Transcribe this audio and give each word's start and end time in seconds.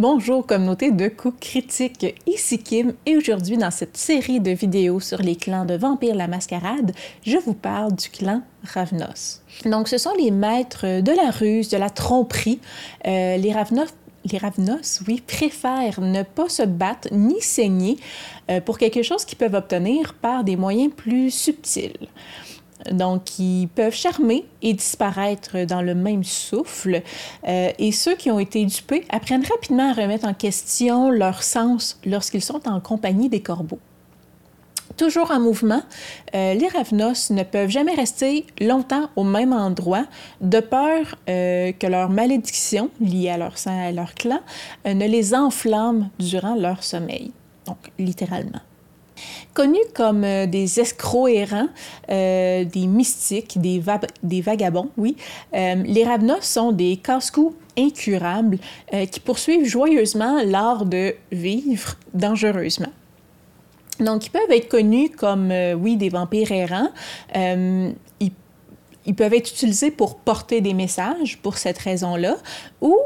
Bonjour 0.00 0.46
communauté 0.46 0.92
de 0.92 1.08
coups 1.08 1.38
critiques, 1.38 2.14
ici 2.26 2.56
Kim 2.56 2.94
et 3.04 3.18
aujourd'hui 3.18 3.58
dans 3.58 3.70
cette 3.70 3.98
série 3.98 4.40
de 4.40 4.50
vidéos 4.50 4.98
sur 4.98 5.18
les 5.18 5.36
clans 5.36 5.66
de 5.66 5.74
Vampire 5.74 6.14
la 6.14 6.26
Mascarade, 6.26 6.92
je 7.22 7.36
vous 7.36 7.52
parle 7.52 7.94
du 7.94 8.08
clan 8.08 8.40
Ravnos. 8.64 9.42
Donc 9.66 9.88
ce 9.88 9.98
sont 9.98 10.14
les 10.18 10.30
maîtres 10.30 11.02
de 11.02 11.12
la 11.12 11.30
ruse, 11.30 11.68
de 11.68 11.76
la 11.76 11.90
tromperie. 11.90 12.60
Euh, 13.06 13.36
les 13.36 13.52
Ravnos 13.52 13.88
les 14.24 14.38
oui, 15.06 15.22
préfèrent 15.26 16.00
ne 16.00 16.22
pas 16.22 16.48
se 16.48 16.62
battre 16.62 17.08
ni 17.12 17.40
saigner 17.42 17.98
euh, 18.50 18.62
pour 18.62 18.78
quelque 18.78 19.02
chose 19.02 19.26
qu'ils 19.26 19.38
peuvent 19.38 19.54
obtenir 19.54 20.14
par 20.14 20.44
des 20.44 20.56
moyens 20.56 20.92
plus 20.96 21.30
subtils. 21.30 22.08
Donc, 22.90 23.38
ils 23.38 23.68
peuvent 23.68 23.94
charmer 23.94 24.44
et 24.62 24.72
disparaître 24.72 25.64
dans 25.66 25.82
le 25.82 25.94
même 25.94 26.24
souffle. 26.24 27.02
Euh, 27.46 27.70
et 27.78 27.92
ceux 27.92 28.16
qui 28.16 28.30
ont 28.30 28.38
été 28.38 28.64
dupés 28.64 29.04
apprennent 29.10 29.44
rapidement 29.44 29.90
à 29.90 29.92
remettre 29.92 30.26
en 30.26 30.34
question 30.34 31.10
leur 31.10 31.42
sens 31.42 31.98
lorsqu'ils 32.04 32.42
sont 32.42 32.66
en 32.68 32.80
compagnie 32.80 33.28
des 33.28 33.40
corbeaux. 33.40 33.78
Toujours 34.96 35.30
en 35.30 35.40
mouvement, 35.40 35.82
euh, 36.34 36.54
les 36.54 36.68
Ravnos 36.68 37.30
ne 37.30 37.42
peuvent 37.42 37.70
jamais 37.70 37.94
rester 37.94 38.44
longtemps 38.60 39.08
au 39.16 39.24
même 39.24 39.52
endroit 39.52 40.04
de 40.40 40.60
peur 40.60 41.16
euh, 41.28 41.72
que 41.72 41.86
leur 41.86 42.10
malédiction 42.10 42.90
liée 43.00 43.30
à 43.30 43.38
leur 43.38 43.56
sang 43.56 43.78
et 43.80 43.86
à 43.86 43.92
leur 43.92 44.14
clan 44.14 44.40
ne 44.84 45.06
les 45.06 45.32
enflamme 45.34 46.10
durant 46.18 46.54
leur 46.54 46.82
sommeil. 46.82 47.32
Donc, 47.66 47.78
littéralement. 47.98 48.60
Connus 49.54 49.78
comme 49.94 50.22
euh, 50.22 50.46
des 50.46 50.78
escrocs 50.78 51.30
errants, 51.30 51.68
euh, 52.08 52.64
des 52.64 52.86
mystiques, 52.86 53.60
des, 53.60 53.80
vagabonds, 54.40 54.90
oui, 54.96 55.16
euh, 55.54 55.74
les 55.84 56.04
Ravnos 56.04 56.42
sont 56.42 56.70
des 56.70 56.96
casse-coups 56.96 57.54
incurables 57.78 58.58
qui 59.10 59.20
poursuivent 59.20 59.64
joyeusement 59.64 60.42
l'art 60.44 60.84
de 60.84 61.14
vivre 61.32 61.96
dangereusement. 62.12 62.90
Donc, 64.00 64.26
ils 64.26 64.30
peuvent 64.30 64.50
être 64.50 64.68
connus 64.68 65.08
comme, 65.08 65.50
oui, 65.78 65.96
des 65.96 66.10
vampires 66.10 66.52
errants. 66.52 66.90
Ils, 67.34 67.94
ils, 69.06 69.14
peuvent 69.14 69.32
être 69.32 69.50
utilisés 69.50 69.90
pour 69.90 70.16
porter 70.16 70.60
des 70.60 70.74
messages 70.74 71.38
pour 71.38 71.56
cette 71.56 71.78
raison-là, 71.78 72.36
ou 72.82 72.98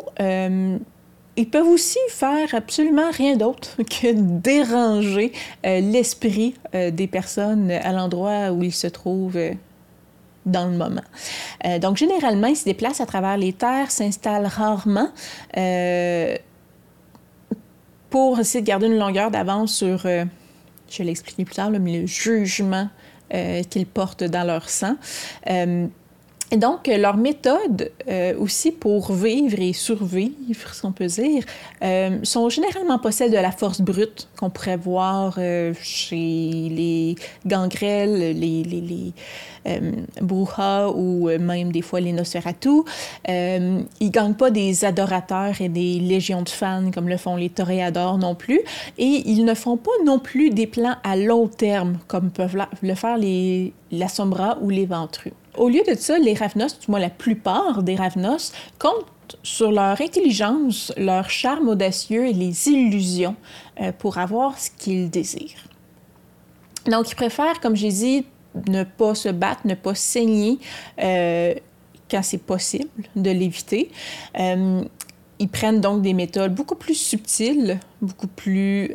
ils 1.36 1.48
peuvent 1.48 1.68
aussi 1.68 1.98
faire 2.08 2.54
absolument 2.54 3.10
rien 3.10 3.36
d'autre 3.36 3.76
que 3.82 4.12
déranger 4.12 5.32
euh, 5.66 5.80
l'esprit 5.80 6.54
euh, 6.74 6.90
des 6.90 7.06
personnes 7.06 7.70
à 7.70 7.92
l'endroit 7.92 8.50
où 8.52 8.62
ils 8.62 8.74
se 8.74 8.86
trouvent 8.86 9.36
euh, 9.36 9.52
dans 10.46 10.66
le 10.66 10.76
moment. 10.76 11.00
donc, 11.80 11.96
généralement, 11.96 12.48
ils 12.48 12.56
se 12.56 12.66
déplacent 12.66 13.00
à 13.00 13.06
travers 13.06 13.38
les 13.38 13.54
terres, 13.54 13.90
s'installent 13.90 14.44
rarement 14.44 15.08
pour 18.10 18.38
essayer 18.38 18.60
de 18.60 18.66
garder 18.66 18.88
une 18.88 18.98
longueur 18.98 19.30
d'avance 19.30 19.74
sur, 19.74 20.00
je 20.00 20.98
vais 20.98 21.04
l'expliquer 21.04 21.46
plus 21.46 21.54
tard, 21.54 21.70
le 21.70 22.04
jugement 22.04 22.90
qu'ils 23.70 23.86
portent 23.86 24.24
dans 24.24 24.44
leur 24.44 24.68
sang. 24.68 24.96
Et 26.52 26.56
donc, 26.56 26.88
euh, 26.88 26.98
leur 26.98 27.16
méthode 27.16 27.90
euh, 28.06 28.34
aussi 28.38 28.70
pour 28.70 29.12
vivre 29.12 29.58
et 29.58 29.72
survivre, 29.72 30.74
si 30.74 30.84
on 30.84 30.92
peut 30.92 31.06
dire, 31.06 31.42
euh, 31.82 32.18
sont 32.22 32.48
généralement 32.48 32.98
pas 32.98 33.10
de 33.10 33.34
la 33.34 33.50
force 33.50 33.80
brute 33.80 34.28
qu'on 34.36 34.50
pourrait 34.50 34.76
voir 34.76 35.38
chez 35.80 36.16
les 36.16 37.14
gangrels, 37.46 38.38
les, 38.38 38.62
les, 38.62 38.80
les 38.80 39.12
ou 40.94 41.30
même 41.38 41.72
des 41.72 41.80
fois 41.80 42.00
les 42.00 42.12
Nosferatu. 42.12 42.82
ils 43.26 44.10
gagnent 44.10 44.34
pas 44.34 44.50
des 44.50 44.84
adorateurs 44.84 45.60
et 45.60 45.68
des 45.68 46.00
légions 46.00 46.42
de 46.42 46.48
fans 46.48 46.90
comme 46.92 47.08
le 47.08 47.16
font 47.16 47.36
les 47.36 47.50
toréadors 47.50 48.18
non 48.18 48.34
plus. 48.34 48.60
Et 48.98 49.22
ils 49.26 49.44
ne 49.44 49.54
font 49.54 49.76
pas 49.76 49.92
non 50.04 50.18
plus 50.18 50.50
des 50.50 50.66
plans 50.66 50.96
à 51.04 51.16
long 51.16 51.46
terme 51.46 51.98
comme 52.08 52.30
peuvent 52.30 52.56
le 52.82 52.94
faire 52.94 53.16
les, 53.16 53.72
la 53.92 54.08
Sombra 54.08 54.58
ou 54.60 54.70
les 54.70 54.86
Ventrus. 54.86 55.32
Au 55.56 55.68
lieu 55.68 55.82
de 55.86 55.94
ça, 55.94 56.18
les 56.18 56.34
Ravnos, 56.34 56.78
du 56.80 56.90
moins 56.90 57.00
la 57.00 57.10
plupart 57.10 57.82
des 57.82 57.96
Ravnos, 57.96 58.52
comptent 58.78 59.36
sur 59.42 59.70
leur 59.70 60.00
intelligence, 60.00 60.92
leur 60.96 61.30
charme 61.30 61.68
audacieux 61.68 62.26
et 62.26 62.32
les 62.32 62.68
illusions 62.68 63.36
euh, 63.80 63.92
pour 63.92 64.18
avoir 64.18 64.58
ce 64.58 64.70
qu'ils 64.70 65.10
désirent. 65.10 65.68
Donc, 66.86 67.10
ils 67.10 67.14
préfèrent, 67.14 67.60
comme 67.60 67.76
j'ai 67.76 67.90
dit, 67.90 68.26
ne 68.68 68.84
pas 68.84 69.14
se 69.14 69.28
battre, 69.28 69.62
ne 69.64 69.74
pas 69.74 69.94
saigner 69.94 70.58
euh, 71.00 71.54
quand 72.10 72.22
c'est 72.22 72.38
possible, 72.42 73.04
de 73.16 73.30
l'éviter. 73.30 73.90
Euh, 74.38 74.82
ils 75.38 75.48
prennent 75.48 75.80
donc 75.80 76.02
des 76.02 76.12
méthodes 76.12 76.54
beaucoup 76.54 76.76
plus 76.76 76.94
subtiles, 76.94 77.80
beaucoup 78.00 78.28
plus 78.28 78.94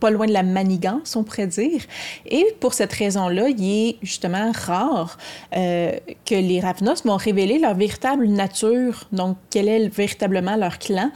pas 0.00 0.10
loin 0.10 0.26
de 0.26 0.32
la 0.32 0.42
manigance, 0.42 1.16
on 1.16 1.24
pourrait 1.24 1.46
dire. 1.46 1.82
Et 2.26 2.44
pour 2.60 2.74
cette 2.74 2.92
raison-là, 2.92 3.48
il 3.48 3.88
est 3.88 3.96
justement 4.02 4.52
rare 4.52 5.18
euh, 5.56 5.92
que 6.24 6.34
les 6.34 6.60
Ravnos 6.60 7.04
vont 7.04 7.16
révéler 7.16 7.58
leur 7.58 7.74
véritable 7.74 8.26
nature, 8.26 9.04
donc 9.12 9.36
quel 9.50 9.68
est 9.68 9.88
véritablement 9.88 10.56
leur 10.56 10.78
clan, 10.78 11.10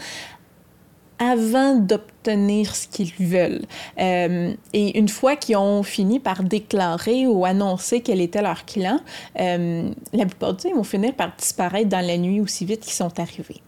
avant 1.19 1.75
d'obtenir 1.75 2.75
ce 2.75 2.87
qu'ils 2.87 3.13
veulent. 3.19 3.65
Euh, 3.99 4.55
et 4.73 4.99
une 4.99 5.09
fois 5.09 5.37
qu'ils 5.37 5.57
ont 5.57 5.83
fini 5.83 6.21
par 6.21 6.45
déclarer 6.45 7.27
ou 7.27 7.45
annoncer 7.45 8.01
quel 8.01 8.21
était 8.21 8.43
leur 8.43 8.65
clan, 8.65 9.01
euh, 9.41 9.91
la 10.13 10.27
plupart 10.27 10.55
du 10.55 10.63
temps, 10.63 10.69
ils 10.69 10.77
vont 10.77 10.85
finir 10.85 11.15
par 11.15 11.33
disparaître 11.37 11.89
dans 11.89 12.07
la 12.07 12.17
nuit 12.17 12.41
aussi 12.41 12.65
vite 12.65 12.81
qu'ils 12.81 12.93
sont 12.93 13.19
arrivés. 13.19 13.61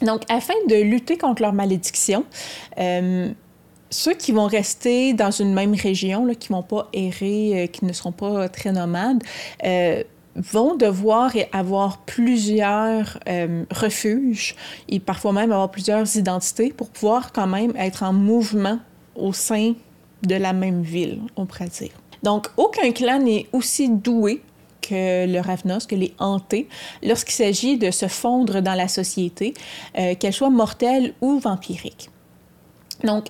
Donc, 0.00 0.22
afin 0.28 0.54
de 0.68 0.74
lutter 0.82 1.16
contre 1.16 1.42
leur 1.42 1.52
malédiction, 1.52 2.24
ceux 3.92 4.14
qui 4.14 4.32
vont 4.32 4.46
rester 4.46 5.12
dans 5.12 5.30
une 5.30 5.52
même 5.52 5.74
région, 5.74 6.26
qui 6.34 6.50
ne 6.50 6.56
vont 6.56 6.62
pas 6.62 6.88
errer, 6.92 7.62
euh, 7.62 7.66
qui 7.66 7.84
ne 7.84 7.92
seront 7.92 8.12
pas 8.12 8.48
très 8.48 8.72
nomades, 8.72 9.22
euh, 9.64 10.02
vont 10.34 10.76
devoir 10.76 11.32
avoir 11.52 11.98
plusieurs 11.98 13.18
euh, 13.28 13.64
refuges 13.70 14.56
et 14.88 14.98
parfois 14.98 15.34
même 15.34 15.52
avoir 15.52 15.70
plusieurs 15.70 16.16
identités 16.16 16.72
pour 16.72 16.88
pouvoir 16.88 17.32
quand 17.32 17.46
même 17.46 17.74
être 17.76 18.02
en 18.02 18.14
mouvement 18.14 18.78
au 19.14 19.34
sein 19.34 19.74
de 20.22 20.34
la 20.34 20.54
même 20.54 20.82
ville, 20.82 21.20
on 21.36 21.44
pourrait 21.44 21.68
dire. 21.68 21.92
Donc, 22.22 22.46
aucun 22.56 22.92
clan 22.92 23.18
n'est 23.18 23.46
aussi 23.52 23.90
doué 23.90 24.40
que 24.80 25.26
le 25.26 25.40
Ravnos, 25.40 25.86
que 25.86 25.96
les 25.96 26.14
hantés, 26.18 26.66
lorsqu'il 27.02 27.34
s'agit 27.34 27.76
de 27.76 27.90
se 27.90 28.08
fondre 28.08 28.62
dans 28.62 28.74
la 28.74 28.88
société, 28.88 29.54
qu'elle 29.92 30.32
soit 30.32 30.50
mortelle 30.50 31.14
ou 31.20 31.38
vampirique. 31.40 32.10
Donc, 33.04 33.26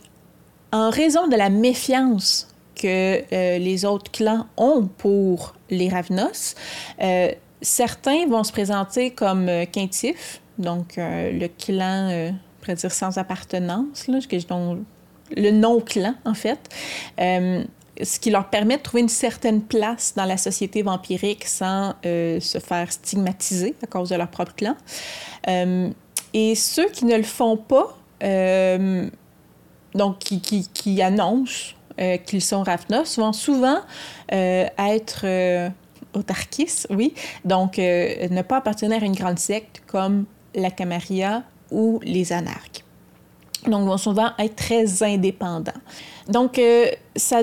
en 0.72 0.90
raison 0.90 1.28
de 1.28 1.36
la 1.36 1.50
méfiance 1.50 2.48
que 2.74 3.22
euh, 3.32 3.58
les 3.58 3.84
autres 3.84 4.10
clans 4.10 4.46
ont 4.56 4.86
pour 4.86 5.54
les 5.70 5.88
Ravnos, 5.88 6.54
euh, 7.02 7.30
certains 7.60 8.26
vont 8.26 8.42
se 8.42 8.52
présenter 8.52 9.10
comme 9.10 9.48
euh, 9.48 9.66
quintifs, 9.66 10.40
donc 10.58 10.94
le 10.96 11.46
clan, 11.46 12.32
on 12.68 12.72
dire 12.72 12.92
sans 12.92 13.16
appartenance, 13.18 14.06
le 14.06 15.50
non-clan 15.50 16.14
en 16.26 16.34
fait 16.34 16.58
ce 17.16 18.20
qui 18.20 18.30
leur 18.30 18.50
permet 18.50 18.76
de 18.76 18.82
trouver 18.82 19.02
une 19.02 19.08
certaine 19.08 19.62
place 19.62 20.12
dans 20.14 20.26
la 20.26 20.36
société 20.36 20.82
vampirique 20.82 21.46
sans 21.46 21.94
se 22.02 22.58
faire 22.62 22.92
stigmatiser 22.92 23.74
à 23.82 23.86
cause 23.86 24.10
de 24.10 24.16
leur 24.16 24.28
propre 24.28 24.54
clan. 24.54 24.76
et 25.46 26.54
ceux 26.54 26.88
qui 26.90 27.06
ne 27.06 27.16
le 27.16 27.22
font 27.22 27.56
pas 27.56 27.96
donc 29.94 30.18
qui, 30.18 30.40
qui, 30.40 30.68
qui 30.68 31.02
annoncent 31.02 31.74
euh, 32.00 32.16
qu'ils 32.16 32.42
sont 32.42 32.62
Ravnos, 32.62 33.18
vont 33.18 33.32
souvent 33.32 33.80
euh, 34.32 34.66
être 34.78 35.20
euh, 35.24 35.68
oui, 36.90 37.14
donc 37.44 37.78
ne 37.78 38.42
pas 38.42 38.58
appartenir 38.58 39.02
à 39.02 39.06
une 39.06 39.14
grande 39.14 39.38
secte 39.38 39.82
comme 39.86 40.26
la 40.54 40.70
Camarilla 40.70 41.42
ou 41.70 42.00
les 42.02 42.32
anarques. 42.32 42.84
Donc, 43.66 43.86
vont 43.86 43.96
souvent 43.96 44.30
être 44.38 44.56
très 44.56 45.02
indépendants. 45.02 45.72
Donc, 46.28 46.60
ça 47.16 47.42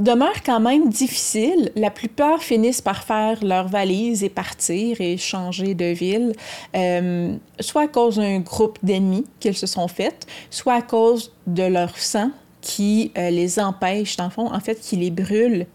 demeure 0.00 0.42
quand 0.44 0.60
même 0.60 0.88
difficile. 0.88 1.72
La 1.76 1.90
plupart 1.90 2.42
finissent 2.42 2.80
par 2.80 3.02
faire 3.04 3.42
leur 3.44 3.68
valise 3.68 4.24
et 4.24 4.28
partir 4.28 5.00
et 5.00 5.16
changer 5.16 5.74
de 5.74 5.86
ville, 5.86 6.34
euh, 6.74 7.34
soit 7.60 7.82
à 7.82 7.88
cause 7.88 8.16
d'un 8.16 8.40
groupe 8.40 8.78
d'ennemis 8.82 9.24
qu'ils 9.40 9.56
se 9.56 9.66
sont 9.66 9.88
faits, 9.88 10.26
soit 10.50 10.74
à 10.74 10.82
cause 10.82 11.32
de 11.46 11.62
leur 11.62 11.96
sang 11.98 12.30
qui 12.60 13.12
euh, 13.16 13.30
les 13.30 13.60
empêche, 13.60 14.16
fond, 14.30 14.52
en 14.52 14.60
fait, 14.60 14.80
qui 14.80 14.96
les 14.96 15.10
brûle 15.10 15.66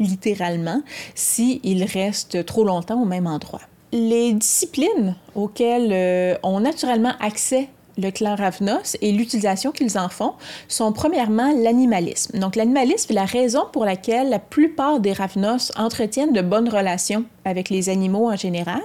littéralement 0.00 0.82
s'ils 1.14 1.84
restent 1.84 2.44
trop 2.44 2.64
longtemps 2.64 3.00
au 3.02 3.04
même 3.04 3.26
endroit. 3.26 3.60
Les 3.92 4.32
disciplines 4.32 5.14
auxquelles 5.34 5.92
euh, 5.92 6.34
ont 6.42 6.60
naturellement 6.60 7.12
accès 7.20 7.68
le 7.98 8.10
clan 8.10 8.34
Ravnos 8.34 8.96
et 9.00 9.12
l'utilisation 9.12 9.72
qu'ils 9.72 9.98
en 9.98 10.08
font 10.08 10.34
sont 10.68 10.92
premièrement 10.92 11.52
l'animalisme. 11.62 12.38
Donc 12.38 12.56
l'animalisme 12.56 13.12
est 13.12 13.14
la 13.14 13.24
raison 13.24 13.64
pour 13.72 13.84
laquelle 13.84 14.30
la 14.30 14.38
plupart 14.38 15.00
des 15.00 15.12
Ravnos 15.12 15.72
entretiennent 15.76 16.32
de 16.32 16.42
bonnes 16.42 16.68
relations 16.68 17.24
avec 17.44 17.70
les 17.70 17.88
animaux 17.88 18.30
en 18.30 18.36
général. 18.36 18.82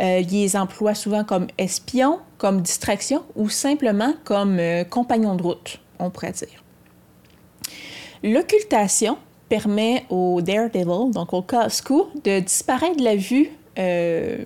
Euh, 0.00 0.20
ils 0.20 0.30
les 0.30 0.56
emploient 0.56 0.94
souvent 0.94 1.24
comme 1.24 1.46
espions, 1.58 2.18
comme 2.38 2.62
distraction 2.62 3.22
ou 3.34 3.48
simplement 3.48 4.14
comme 4.24 4.58
euh, 4.58 4.84
compagnons 4.84 5.34
de 5.34 5.42
route, 5.42 5.80
on 5.98 6.10
pourrait 6.10 6.32
dire. 6.32 6.62
L'occultation 8.22 9.18
permet 9.48 10.04
au 10.10 10.40
Daredevil, 10.40 11.12
donc 11.12 11.32
au 11.32 11.42
casse-cou, 11.42 12.06
de 12.24 12.40
disparaître 12.40 12.96
de 12.96 13.04
la 13.04 13.16
vue 13.16 13.50
euh, 13.78 14.38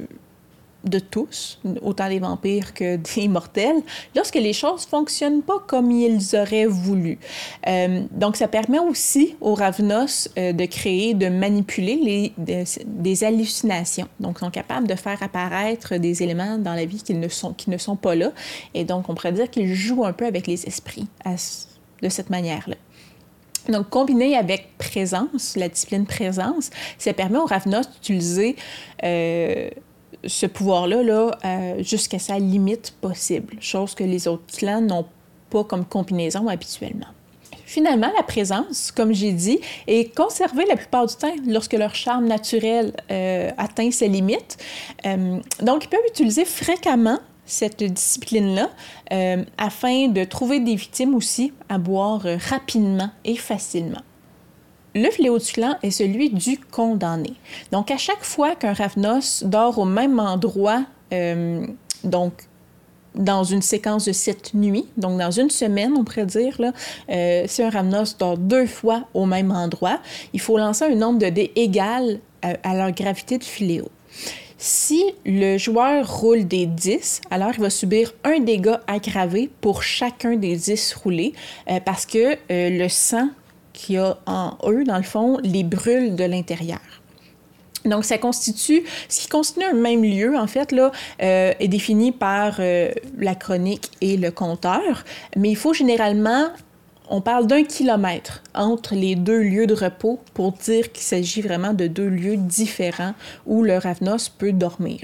de 0.85 0.99
tous, 0.99 1.61
autant 1.83 2.09
des 2.09 2.19
vampires 2.19 2.75
que 2.75 2.97
des 2.97 3.29
mortels, 3.29 3.83
lorsque 4.17 4.37
les 4.37 4.53
choses 4.53 4.85
fonctionnent 4.85 5.43
pas 5.43 5.59
comme 5.67 5.91
ils 5.91 6.35
auraient 6.35 6.67
voulu. 6.67 7.19
Euh, 7.67 8.03
donc, 8.11 8.37
ça 8.37 8.49
permet 8.49 8.79
aussi 8.79 9.37
aux 9.41 9.55
Ravnos 9.55 10.29
euh, 10.39 10.53
de 10.53 10.65
créer, 10.65 11.15
de 11.15 11.29
manipuler 11.29 12.33
les, 12.37 12.65
des 12.87 13.25
hallucinations. 13.25 14.09
Donc, 14.19 14.39
ils 14.39 14.45
sont 14.45 14.51
capables 14.51 14.87
de 14.87 14.95
faire 14.95 15.23
apparaître 15.23 15.97
des 15.97 16.23
éléments 16.23 16.59
dans 16.59 16.75
la 16.75 16.85
vie 16.85 17.03
qui 17.03 17.15
ne 17.15 17.29
sont, 17.29 17.53
qui 17.53 17.71
ne 17.71 17.79
sont 17.79 17.97
pas 17.97 18.15
là. 18.15 18.33
Et 18.75 18.85
donc, 18.85 19.09
on 19.09 19.15
pourrait 19.15 19.33
dire 19.33 19.51
qu'ils 19.51 19.75
jouent 19.75 20.05
un 20.05 20.13
peu 20.13 20.27
avec 20.27 20.47
les 20.47 20.67
esprits 20.67 21.07
de 22.03 22.09
cette 22.09 22.31
manière-là. 22.31 22.77
Donc, 23.69 23.91
combiné 23.91 24.37
avec 24.37 24.77
présence, 24.79 25.57
la 25.57 25.69
discipline 25.69 26.07
présence, 26.07 26.71
ça 26.99 27.13
permet 27.13 27.39
aux 27.39 27.47
Ravnos 27.47 27.89
d'utiliser 27.93 28.57
euh, 29.05 29.69
ce 30.27 30.47
pouvoir-là 30.47 31.03
là, 31.03 31.39
euh, 31.45 31.83
jusqu'à 31.83 32.19
sa 32.19 32.39
limite 32.39 32.95
possible, 33.01 33.57
chose 33.61 33.95
que 33.95 34.05
les 34.05 34.29
autres 34.29 34.57
clans 34.57 34.81
n'ont 34.81 35.07
pas 35.51 35.65
comme 35.65 35.85
combinaison 35.85 36.49
habituellement. 36.49 37.07
Finalement, 37.65 38.11
la 38.17 38.25
présence, 38.25 38.91
comme 38.91 39.13
j'ai 39.13 39.33
dit, 39.33 39.61
est 39.87 40.15
conservée 40.15 40.65
la 40.67 40.77
plupart 40.77 41.07
du 41.07 41.15
temps 41.15 41.33
lorsque 41.47 41.75
leur 41.75 41.95
charme 41.95 42.27
naturel 42.27 42.93
euh, 43.11 43.51
atteint 43.59 43.91
ses 43.93 44.09
limites. 44.09 44.57
Euh, 45.07 45.39
donc, 45.63 45.85
ils 45.85 45.89
peuvent 45.89 46.01
utiliser 46.09 46.45
fréquemment 46.45 47.19
cette 47.47 47.83
discipline-là 47.83 48.71
afin 49.59 50.07
de 50.07 50.23
trouver 50.23 50.61
des 50.61 50.77
victimes 50.77 51.17
aussi 51.17 51.53
à 51.69 51.79
boire 51.79 52.23
rapidement 52.49 53.11
et 53.25 53.35
facilement. 53.35 54.03
Le 54.95 55.09
fléau 55.11 55.39
du 55.39 55.53
clan 55.53 55.77
est 55.83 55.93
celui 55.93 56.31
du 56.31 56.59
condamné. 56.59 57.35
Donc, 57.71 57.91
à 57.91 57.97
chaque 57.97 58.25
fois 58.25 58.57
qu'un 58.57 58.73
Ravnos 58.73 59.45
dort 59.45 59.79
au 59.79 59.85
même 59.85 60.19
endroit, 60.19 60.83
euh, 61.13 61.65
donc 62.03 62.33
dans 63.15 63.45
une 63.45 63.63
séquence 63.63 64.05
de 64.05 64.13
sept 64.13 64.55
nuits, 64.55 64.87
donc 64.97 65.19
dans 65.19 65.31
une 65.31 65.51
semaine, 65.51 65.93
on 65.97 66.05
pourrait 66.05 66.27
dire, 66.27 66.61
là, 66.61 66.73
euh, 67.09 67.45
si 67.47 67.63
un 67.63 67.71
Ravnos 67.71 68.17
dort 68.19 68.37
deux 68.37 68.67
fois 68.67 69.05
au 69.15 69.27
même 69.27 69.53
endroit, 69.53 70.01
il 70.33 70.41
faut 70.41 70.59
lancer 70.59 70.85
un 70.85 70.95
nombre 70.97 71.19
de 71.19 71.29
dés 71.29 71.53
égal 71.55 72.19
à, 72.43 72.75
leur 72.75 72.91
gravité 72.93 73.39
de 73.39 73.45
fléau. 73.45 73.89
Si 74.59 75.05
le 75.25 75.57
joueur 75.57 76.21
roule 76.21 76.47
des 76.47 76.67
10, 76.67 77.23
alors 77.31 77.51
il 77.55 77.61
va 77.61 77.71
subir 77.71 78.13
un 78.25 78.41
dégât 78.41 78.81
aggravé 78.87 79.51
pour 79.61 79.83
chacun 79.83 80.37
des 80.37 80.57
10 80.57 80.95
roulés 80.95 81.33
euh, 81.71 81.81
parce 81.85 82.07
que 82.07 82.37
le 82.49 82.89
sang 82.89 83.29
qu'il 83.81 83.97
y 83.97 83.99
a 83.99 84.17
en 84.27 84.57
eux, 84.67 84.85
dans 84.85 84.97
le 84.97 85.03
fond, 85.03 85.39
les 85.43 85.65
brûle 85.65 86.15
de 86.17 86.25
l'intérieur. 86.25 86.81
Donc, 87.87 88.05
ça 88.05 88.19
constitue, 88.19 88.83
ce 89.09 89.21
qui 89.23 89.29
constitue 89.29 89.65
un 89.65 89.73
même 89.73 90.03
lieu, 90.03 90.37
en 90.37 90.47
fait, 90.47 90.71
là, 90.73 90.93
euh, 91.23 91.55
est 91.59 91.69
défini 91.69 92.13
par 92.13 92.57
euh, 92.59 92.91
la 93.17 93.35
chronique 93.35 93.91
et 94.03 94.19
le 94.19 94.31
compteur, 94.31 95.05
mais 95.35 95.51
il 95.51 95.57
faut 95.57 95.73
généralement, 95.73 96.49
on 97.09 97.23
parle 97.23 97.47
d'un 97.47 97.65
kilomètre 97.65 98.43
entre 98.55 98.95
les 98.95 99.15
deux 99.15 99.41
lieux 99.41 99.67
de 99.67 99.75
repos 99.75 100.21
pour 100.35 100.53
dire 100.53 100.93
qu'il 100.93 101.03
s'agit 101.03 101.41
vraiment 101.41 101.73
de 101.73 101.87
deux 101.87 102.09
lieux 102.09 102.37
différents 102.37 103.15
où 103.47 103.63
le 103.63 103.79
Ravnos 103.79 104.29
peut 104.29 104.53
dormir. 104.53 105.01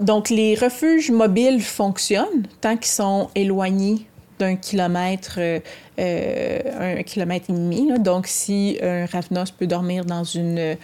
Donc, 0.00 0.28
les 0.28 0.54
refuges 0.54 1.10
mobiles 1.10 1.62
fonctionnent 1.62 2.46
tant 2.60 2.76
qu'ils 2.76 2.92
sont 2.92 3.30
éloignés 3.34 4.06
d'un 4.40 4.56
kilomètre, 4.56 5.34
euh, 5.38 5.60
euh, 5.98 6.98
un 6.98 7.02
kilomètre 7.02 7.50
et 7.50 7.52
demi. 7.52 7.92
Donc, 8.00 8.26
si 8.26 8.78
un 8.82 9.06
Ravnos 9.06 9.52
peut 9.56 9.66
dormir 9.66 10.04
dans 10.04 10.24
une, 10.24 10.58
euh, 10.58 10.74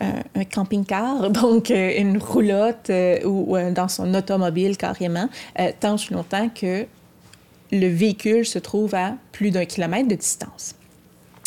un 0.00 0.44
camping-car, 0.44 1.30
donc 1.42 1.70
une 1.70 2.18
roulotte 2.18 2.90
ou 3.24 3.56
dans 3.74 3.88
son 3.88 4.12
automobile 4.14 4.76
carrément, 4.76 5.28
tant 5.78 5.96
longtemps 6.10 6.48
que 6.48 6.86
le 7.70 7.88
véhicule 7.88 8.46
se 8.46 8.58
trouve 8.58 8.94
à 8.94 9.14
plus 9.32 9.50
d'un 9.50 9.66
kilomètre 9.66 10.08
de 10.08 10.14
distance. 10.14 10.74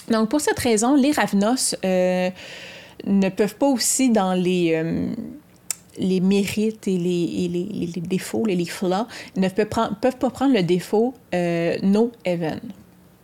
Donc, 0.10 0.30
pour 0.30 0.42
cette 0.42 0.60
raison, 0.60 0.96
les 0.96 1.12
Ravnos 1.12 1.76
ne 1.84 3.30
peuvent 3.30 3.56
pas 3.56 3.68
aussi 3.68 4.10
dans 4.12 4.34
les 4.34 4.76
les 6.00 6.20
mérites 6.20 6.88
et 6.88 6.98
les, 6.98 7.48
les, 7.48 7.88
les 7.96 8.02
défauts, 8.02 8.46
les, 8.46 8.66
flaws, 8.66 9.06
ne 9.36 9.48
peuvent, 9.50 9.68
pas 10.18 10.30
prendre 10.30 10.54
le 10.54 10.64
défaut 10.64 11.14
euh, 11.34 11.78
no 11.84 12.12
even. 12.26 12.60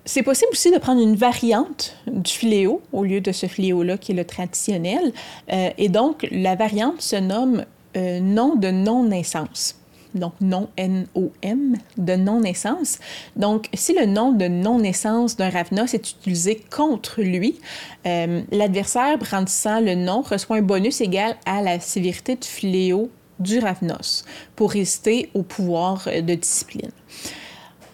C'est 0.07 0.21
possible 0.21 0.51
aussi 0.51 0.71
de 0.71 0.77
prendre 0.77 1.01
une 1.01 1.15
variante 1.15 1.97
du 2.05 2.31
fléau 2.31 2.81
au 2.93 3.03
lieu 3.03 3.21
de 3.21 3.31
ce 3.31 3.47
fléau-là 3.47 3.97
qui 3.97 4.11
est 4.11 4.15
le 4.15 4.25
traditionnel. 4.25 5.11
Euh, 5.51 5.69
et 5.79 5.89
donc, 5.89 6.27
la 6.29 6.55
variante 6.55 7.01
se 7.01 7.15
nomme 7.15 7.65
euh, 7.97 8.19
nom 8.19 8.55
de 8.55 8.69
non-naissance 8.69 9.79
donc 10.15 10.33
non 10.41 10.69
N-O-M, 10.77 11.77
de 11.97 12.15
non-naissance. 12.15 12.99
Donc, 13.35 13.67
si 13.73 13.93
le 13.93 14.05
nom 14.05 14.31
de 14.31 14.47
non-naissance 14.47 15.35
d'un 15.35 15.49
Ravnos 15.49 15.93
est 15.93 16.11
utilisé 16.11 16.63
contre 16.75 17.21
lui, 17.21 17.59
euh, 18.05 18.41
l'adversaire 18.51 19.17
brandissant 19.17 19.79
le 19.79 19.95
nom 19.95 20.21
reçoit 20.21 20.57
un 20.57 20.61
bonus 20.61 21.01
égal 21.01 21.35
à 21.45 21.61
la 21.61 21.79
sévérité 21.79 22.35
de 22.35 22.45
fléau 22.45 23.09
du 23.39 23.59
Ravnos 23.59 24.23
pour 24.55 24.71
résister 24.71 25.29
au 25.33 25.43
pouvoir 25.43 26.05
de 26.05 26.35
discipline. 26.35 26.91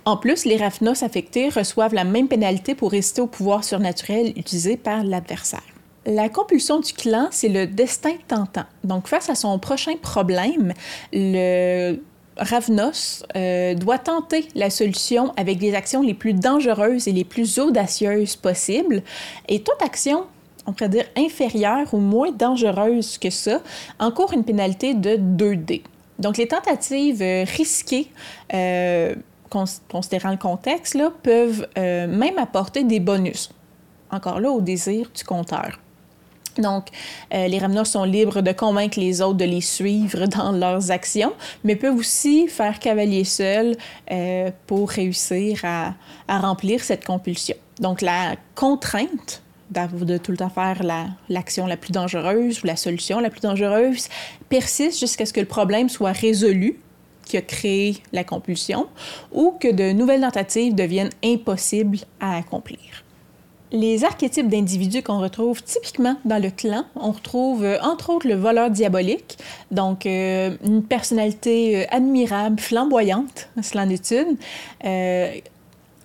En 0.06 0.18
plus, 0.18 0.46
les 0.46 0.58
Ravnos 0.58 1.04
affectés 1.04 1.50
reçoivent 1.50 1.94
la 1.94 2.04
même 2.04 2.28
pénalité 2.28 2.74
pour 2.74 2.92
résister 2.92 3.22
au 3.22 3.28
pouvoir 3.28 3.64
surnaturel 3.64 4.34
utilisé 4.36 4.78
par 4.78 5.04
l'adversaire. 5.04 5.62
La 6.08 6.30
compulsion 6.30 6.80
du 6.80 6.94
clan, 6.94 7.28
c'est 7.30 7.50
le 7.50 7.68
destin 7.68 8.14
tentant. 8.28 8.66
Donc, 8.84 9.08
face 9.08 9.30
à 9.30 9.36
son 9.36 9.60
prochain 9.60 9.96
problème, 10.02 10.74
le 11.14 12.00
Ravnos 12.42 13.24
euh, 13.36 13.76
doit 13.76 14.00
tenter 14.00 14.48
la 14.56 14.70
solution 14.70 15.32
avec 15.38 15.60
des 15.60 15.76
actions 15.76 16.02
les 16.02 16.14
plus 16.14 16.34
dangereuses 16.34 17.08
et 17.08 17.12
les 17.12 17.24
plus 17.24 17.60
audacieuses 17.60 18.36
possibles. 18.36 19.04
Et 19.48 19.62
toute 19.62 19.82
action, 19.82 20.26
on 20.66 20.74
pourrait 20.74 20.90
dire 20.90 21.06
inférieure 21.16 21.94
ou 21.94 22.00
moins 22.00 22.32
dangereuse 22.32 23.18
que 23.18 23.30
ça, 23.30 23.62
encourt 24.00 24.34
une 24.34 24.44
pénalité 24.44 24.94
de 24.94 25.16
2D. 25.18 25.84
Donc 26.20 26.38
les 26.38 26.48
tentatives 26.48 27.22
euh, 27.22 27.46
risquées, 27.46 28.12
euh, 28.54 29.16
considérant 29.90 30.32
le 30.32 30.38
contexte, 30.38 30.96
là, 30.96 31.12
peuvent 31.24 31.68
même 31.75 32.38
apporter 32.38 32.86
des 32.86 33.01
bonus. 33.01 33.50
Encore 34.10 34.39
là, 34.39 34.50
au 34.50 34.62
désir 34.62 35.12
du 35.13 35.25
compteur. 35.25 35.81
Donc, 36.58 36.88
euh, 37.34 37.48
les 37.48 37.60
rameneurs 37.60 37.88
sont 37.88 38.03
libres 38.03 38.41
de 38.41 38.51
convaincre 38.51 39.00
les 39.00 39.22
autres 39.22 39.38
de 39.38 39.46
les 39.46 39.62
suivre 39.62 40.25
dans 40.27 40.51
leurs 40.51 40.91
actions, 40.91 41.34
mais 41.63 41.75
peuvent 41.75 41.96
aussi 41.96 42.48
faire 42.48 42.79
cavalier 42.79 43.24
seul 43.24 43.77
euh, 44.12 44.51
pour 44.67 44.89
réussir 44.89 45.62
à, 45.63 45.93
remplir 46.27 46.84
cette 46.84 47.05
compulsion. 47.05 47.55
Donc, 47.79 48.01
la 48.01 48.36
contrainte 48.55 49.41
de 49.72 50.17
tout 50.17 50.31
le 50.31 50.38
temps 50.38 50.50
faire 50.50 50.81
l'action 51.29 51.65
la, 51.65 51.77
plus 51.77 51.93
dangereuse 51.93 52.62
ou 52.62 52.67
la 52.67 52.75
solution 52.75 53.22
la 53.22 53.29
plus 53.29 53.39
dangereuse 53.39 54.10
persiste 54.50 55.00
jusqu'à 55.00 55.25
ce 55.25 55.31
que 55.31 55.39
le 55.39 55.46
problème 55.46 55.88
soit 55.88 56.12
résolu 56.12 56.77
qui 57.25 57.38
a 57.38 57.41
créé 57.41 57.98
la 58.12 58.25
compulsion 58.25 58.88
ou 59.31 59.51
que 59.51 59.72
de 59.72 59.93
nouvelles 59.93 60.22
tentatives 60.22 60.75
deviennent 60.75 61.12
impossibles 61.24 62.00
à 62.20 62.36
accomplir 62.36 63.00
les 63.72 64.04
archétypes 64.04 64.50
d'individus 64.50 65.01
qu'on 65.01 65.20
retrouve 65.20 65.63
typiquement 65.63 66.18
dans 66.25 66.42
le 66.42 66.50
clan, 66.50 66.86
on 66.96 67.12
retrouve 67.12 67.63
euh, 67.63 67.80
entre 67.82 68.10
autres 68.10 68.28
le 68.28 68.36
voleur 68.36 68.70
diabolique, 68.70 69.38
donc 69.72 70.06
euh, 70.06 70.56
une 70.63 70.84
personnalité 70.84 71.84
euh, 71.84 71.86
admirable, 71.90 72.60
flamboyante, 72.60 73.50
cela 73.62 73.84
en 73.84 73.90
est 73.90 74.12
une, 74.12 74.38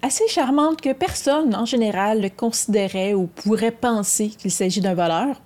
assez 0.03 0.29
charmante 0.29 0.81
que 0.81 0.93
personne 0.93 1.55
en 1.55 1.65
général 1.65 2.23
le 2.23 2.29
considérait 2.29 3.15
ou 3.15 3.27
pourrait 3.27 3.73
penser 3.73 4.29
qu'il 4.29 4.53
s'agit 4.53 4.81
d'un 4.81 4.95
voleur. 4.95 5.41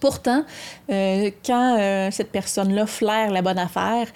Pourtant, 0.00 0.44
quand 0.88 2.10
cette 2.12 2.30
personne-là 2.30 2.86
flaire 2.86 3.30
la 3.30 3.42
bonne 3.42 3.58
affaire, 3.58 4.06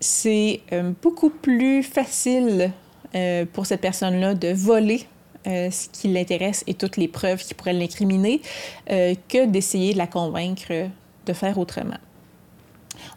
c'est 0.00 0.62
beaucoup 1.02 1.30
plus 1.30 1.82
facile 1.82 2.72
euh, 3.14 3.44
pour 3.52 3.66
cette 3.66 3.80
personne-là 3.80 4.34
de 4.34 4.52
voler 4.52 5.06
euh, 5.46 5.70
ce 5.70 5.88
qui 5.88 6.08
l'intéresse 6.08 6.62
et 6.66 6.74
toutes 6.74 6.96
les 6.96 7.08
preuves 7.08 7.42
qui 7.42 7.54
pourraient 7.54 7.72
l'incriminer 7.72 8.42
euh, 8.90 9.14
que 9.28 9.46
d'essayer 9.46 9.94
de 9.94 9.98
la 9.98 10.06
convaincre 10.06 10.88
de 11.26 11.32
faire 11.32 11.58
autrement. 11.58 11.96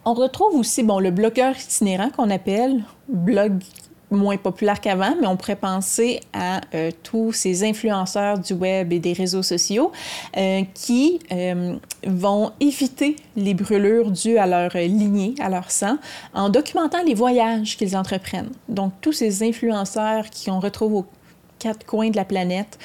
On 0.05 0.13
retrouve 0.13 0.55
aussi 0.55 0.83
bon, 0.83 0.99
le 0.99 1.11
blogueur 1.11 1.55
itinérant 1.57 2.09
qu'on 2.09 2.29
appelle, 2.29 2.83
blog 3.09 3.61
moins 4.13 4.37
populaire 4.37 4.79
qu'avant, 4.79 5.15
mais 5.19 5.27
on 5.27 5.35
pourrait 5.37 5.55
penser 5.55 6.21
à 6.33 6.61
euh, 6.73 6.91
tous 7.03 7.33
ces 7.33 7.63
influenceurs 7.63 8.39
du 8.39 8.53
web 8.53 8.93
et 8.93 8.99
des 8.99 9.13
réseaux 9.13 9.43
sociaux 9.43 9.91
euh, 10.37 10.61
qui 10.73 11.19
euh, 11.31 11.75
vont 12.05 12.51
éviter 12.59 13.15
les 13.35 13.53
brûlures 13.53 14.11
dues 14.11 14.37
à 14.37 14.47
leur 14.47 14.75
lignée, 14.75 15.35
à 15.39 15.49
leur 15.49 15.71
sang, 15.71 15.97
en 16.33 16.49
documentant 16.49 17.03
les 17.03 17.13
voyages 17.13 17.77
qu'ils 17.77 17.97
entreprennent. 17.97 18.51
Donc, 18.69 18.93
tous 19.01 19.13
ces 19.13 19.43
influenceurs 19.43 20.29
qui 20.29 20.49
on 20.49 20.59
retrouve 20.59 20.93
aux 20.93 21.05
quatre 21.59 21.85
coins 21.85 22.09
de 22.09 22.17
la 22.17 22.25
planète 22.25 22.77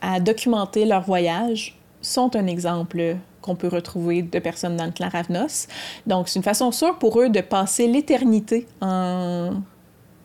à 0.00 0.20
documenter 0.20 0.84
leurs 0.84 1.02
voyages 1.02 1.76
sont 2.00 2.36
un 2.36 2.46
exemple 2.46 3.16
qu'on 3.44 3.56
peut 3.56 3.68
retrouver 3.68 4.22
de 4.22 4.38
personnes 4.38 4.76
dans 4.76 4.86
le 4.86 4.90
clan 4.90 5.08
Ravnos. 5.12 5.68
Donc, 6.06 6.28
c'est 6.28 6.38
une 6.38 6.44
façon 6.44 6.72
sûre 6.72 6.98
pour 6.98 7.20
eux 7.20 7.28
de 7.28 7.42
passer 7.42 7.86
l'éternité 7.86 8.66
en 8.80 9.54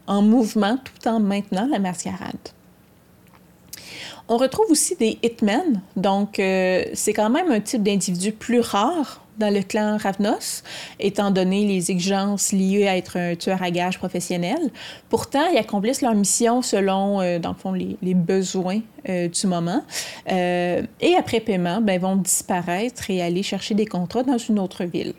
en 0.09 0.23
mouvement 0.23 0.77
tout 0.77 1.07
en 1.07 1.21
maintenant 1.21 1.67
la 1.71 1.79
mascarade. 1.79 2.35
On 4.27 4.37
retrouve 4.37 4.69
aussi 4.69 4.95
des 4.95 5.17
hitmen, 5.23 5.81
donc 5.95 6.39
euh, 6.39 6.83
c'est 6.93 7.13
quand 7.13 7.29
même 7.29 7.49
un 7.51 7.61
type 7.61 7.81
d'individu 7.81 8.31
plus 8.31 8.59
rare 8.59 9.23
dans 9.39 9.51
le 9.51 9.63
clan 9.63 9.97
Ravnos, 9.97 10.63
étant 10.99 11.31
donné 11.31 11.65
les 11.65 11.89
exigences 11.89 12.51
liées 12.51 12.87
à 12.87 12.97
être 12.97 13.17
un 13.17 13.35
tueur 13.35 13.63
à 13.63 13.71
gages 13.71 13.97
professionnel. 13.97 14.59
Pourtant, 15.07 15.47
ils 15.51 15.57
accomplissent 15.57 16.01
leur 16.01 16.13
mission 16.13 16.61
selon, 16.61 17.21
euh, 17.21 17.39
dans 17.39 17.49
le 17.49 17.55
fond, 17.55 17.71
les, 17.71 18.13
besoins 18.13 18.81
euh, 19.07 19.29
du 19.29 19.47
moment. 19.47 19.83
et 20.27 21.15
après 21.17 21.39
paiement, 21.39 21.81
ben, 21.81 21.99
vont 21.99 22.17
disparaître 22.17 23.09
et 23.09 23.21
aller 23.21 23.41
chercher 23.41 23.73
des 23.73 23.85
contrats 23.85 24.23
dans 24.23 24.37
une 24.37 24.59
autre 24.59 24.83
ville 24.83 25.13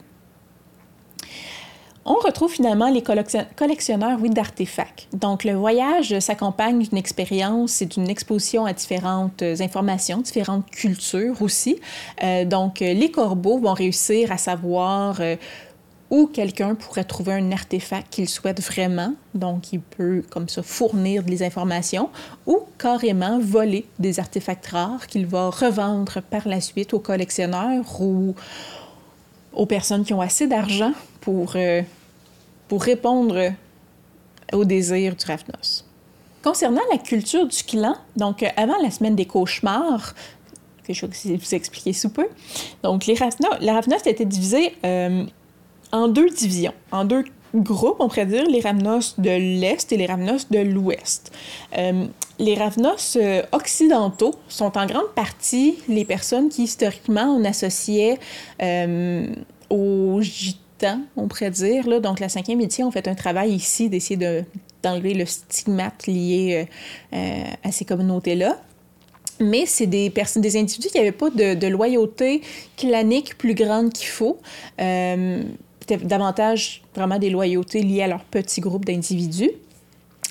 on 2.10 2.14
retrouve 2.14 2.50
finalement 2.50 2.90
les 2.90 3.02
collectionneurs 3.02 4.18
oui, 4.20 4.30
d'artefacts. 4.30 5.06
Donc, 5.12 5.44
le 5.44 5.52
voyage 5.52 6.18
s'accompagne 6.18 6.82
d'une 6.82 6.98
expérience 6.98 7.82
et 7.82 7.86
d'une 7.86 8.08
exposition 8.08 8.66
à 8.66 8.72
différentes 8.72 9.42
informations, 9.60 10.18
différentes 10.18 10.68
cultures 10.70 11.40
aussi. 11.40 11.78
Euh, 12.24 12.44
donc, 12.44 12.80
les 12.80 13.12
corbeaux 13.12 13.58
vont 13.58 13.74
réussir 13.74 14.32
à 14.32 14.38
savoir 14.38 15.20
euh, 15.20 15.36
où 16.10 16.26
quelqu'un 16.26 16.74
pourrait 16.74 17.04
trouver 17.04 17.34
un 17.34 17.52
artefact 17.52 18.08
qu'il 18.10 18.28
souhaite 18.28 18.60
vraiment. 18.60 19.14
Donc, 19.34 19.72
il 19.72 19.80
peut 19.80 20.24
comme 20.30 20.48
ça 20.48 20.64
fournir 20.64 21.22
des 21.22 21.44
informations 21.44 22.10
ou 22.44 22.58
carrément 22.76 23.38
voler 23.38 23.86
des 24.00 24.18
artefacts 24.18 24.66
rares 24.66 25.06
qu'il 25.06 25.26
va 25.26 25.48
revendre 25.48 26.20
par 26.22 26.48
la 26.48 26.60
suite 26.60 26.92
aux 26.92 26.98
collectionneurs 26.98 28.00
ou 28.00 28.34
aux 29.52 29.66
personnes 29.66 30.04
qui 30.04 30.12
ont 30.12 30.20
assez 30.20 30.48
d'argent 30.48 30.92
pour, 31.20 31.52
euh, 31.54 31.82
pour 32.70 32.84
répondre 32.84 33.50
aux 34.52 34.64
désirs 34.64 35.16
du 35.16 35.26
Ravnos. 35.26 35.84
Concernant 36.40 36.82
la 36.92 36.98
culture 36.98 37.44
du 37.44 37.64
clan, 37.64 37.96
donc 38.16 38.44
euh, 38.44 38.48
avant 38.56 38.78
la 38.80 38.92
semaine 38.92 39.16
des 39.16 39.24
cauchemars, 39.24 40.14
que 40.84 40.94
je 40.94 41.04
vais 41.04 41.36
vous 41.36 41.54
expliquer 41.54 41.92
sous 41.92 42.10
peu, 42.10 42.28
donc 42.84 43.06
les 43.06 43.14
Ravnos, 43.14 43.56
la 43.60 43.74
Ravnos 43.74 44.06
était 44.06 44.24
divisée 44.24 44.76
euh, 44.86 45.24
en 45.90 46.06
deux 46.06 46.30
divisions, 46.30 46.72
en 46.92 47.04
deux 47.04 47.24
groupes, 47.56 47.96
on 47.98 48.06
pourrait 48.06 48.26
dire, 48.26 48.44
les 48.46 48.60
Ravnos 48.60 49.16
de 49.18 49.30
l'Est 49.60 49.90
et 49.90 49.96
les 49.96 50.06
Ravnos 50.06 50.48
de 50.48 50.60
l'Ouest. 50.60 51.32
les 51.72 52.54
Ravnos 52.54 53.18
occidentaux 53.50 54.36
sont 54.46 54.78
en 54.78 54.86
grande 54.86 55.12
partie 55.16 55.78
les 55.88 56.04
personnes 56.04 56.48
qui 56.48 56.62
historiquement 56.62 57.36
on 57.36 57.44
associait 57.44 58.20
aux 59.70 60.20
on 61.16 61.28
pourrait 61.28 61.50
dire. 61.50 61.88
Là. 61.88 62.00
Donc, 62.00 62.20
la 62.20 62.28
cinquième 62.28 62.60
édition, 62.60 62.88
on 62.88 62.90
fait 62.90 63.08
un 63.08 63.14
travail 63.14 63.52
ici 63.52 63.88
d'essayer 63.88 64.16
de, 64.16 64.44
d'enlever 64.82 65.14
le 65.14 65.26
stigmate 65.26 66.06
lié 66.06 66.66
euh, 67.12 67.16
euh, 67.16 67.44
à 67.64 67.72
ces 67.72 67.84
communautés-là. 67.84 68.58
Mais 69.40 69.64
c'est 69.64 69.86
des 69.86 70.10
personnes, 70.10 70.42
des 70.42 70.58
individus 70.58 70.88
qui 70.88 70.98
n'avaient 70.98 71.12
pas 71.12 71.30
de, 71.30 71.66
loyauté 71.66 72.42
clanique 72.76 73.38
plus 73.38 73.54
grande 73.54 73.92
qu'il 73.92 74.08
faut. 74.08 74.38
Euh, 74.80 75.42
c'était 75.80 76.04
davantage 76.04 76.82
vraiment 76.94 77.18
des 77.18 77.30
loyautés 77.30 77.82
liées 77.82 78.02
à 78.02 78.06
leur 78.06 78.24
petit 78.24 78.60
groupe 78.60 78.84
d'individus. 78.84 79.50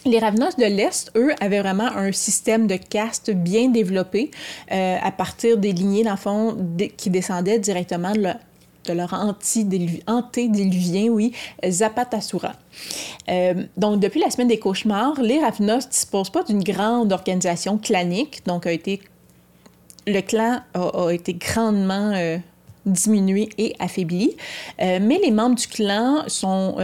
Les 0.06 0.20
Ravenos 0.20 0.56
de 0.58 0.64
l'Est, 0.64 1.12
eux, 1.16 1.34
avaient 1.42 1.60
vraiment 1.60 1.88
un 1.88 2.12
système 2.12 2.68
de 2.68 2.76
caste 2.76 3.32
bien 3.32 3.68
développé 3.68 4.32
à 4.70 5.12
partir 5.12 5.58
des 5.58 5.74
lignées, 5.74 6.06
d'enfants 6.06 6.56
qui 6.96 7.10
descendaient 7.10 7.60
directement 7.60 8.14
de, 8.14 8.30
de 8.90 8.94
leur 8.98 9.14
antédiluvien, 10.08 11.10
oui, 11.10 11.34
Zapatasura. 11.68 12.54
Euh, 13.30 13.64
donc, 13.78 14.00
depuis 14.00 14.20
la 14.20 14.30
semaine 14.30 14.48
des 14.48 14.60
cauchemars, 14.60 15.22
les 15.22 15.40
Ravenos 15.40 15.86
ne 15.86 15.92
disposent 15.92 16.30
pas 16.30 16.44
d'une 16.44 16.64
grande 16.64 17.12
organisation 17.14 17.78
clanique, 17.78 18.46
donc 18.46 18.66
a 18.66 18.72
été, 18.72 19.02
le 20.08 20.22
clan 20.22 20.60
a, 20.74 21.10
été 21.12 21.34
grandement 21.34 22.12
euh, 22.16 22.38
diminué 22.86 23.50
et 23.58 23.76
affaibli, 23.80 24.36
euh, 24.82 25.00
mais 25.02 25.20
les 25.24 25.32
membres 25.32 25.56
du 25.56 25.68
clan 25.68 26.24
sont 26.28 26.76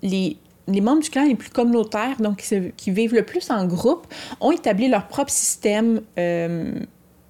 les 0.00 0.82
membres 0.82 1.00
du 1.00 1.08
clan 1.08 1.24
les 1.24 1.34
plus 1.34 1.50
communautaires, 1.50 2.20
donc 2.20 2.44
qui, 2.76 2.90
vivent 2.90 3.14
le 3.14 3.24
plus 3.24 3.50
en 3.50 3.64
groupe, 3.66 4.06
ont 4.40 4.52
établi 4.52 4.88
leur 4.88 5.08
propre 5.08 5.30
système 5.32 6.02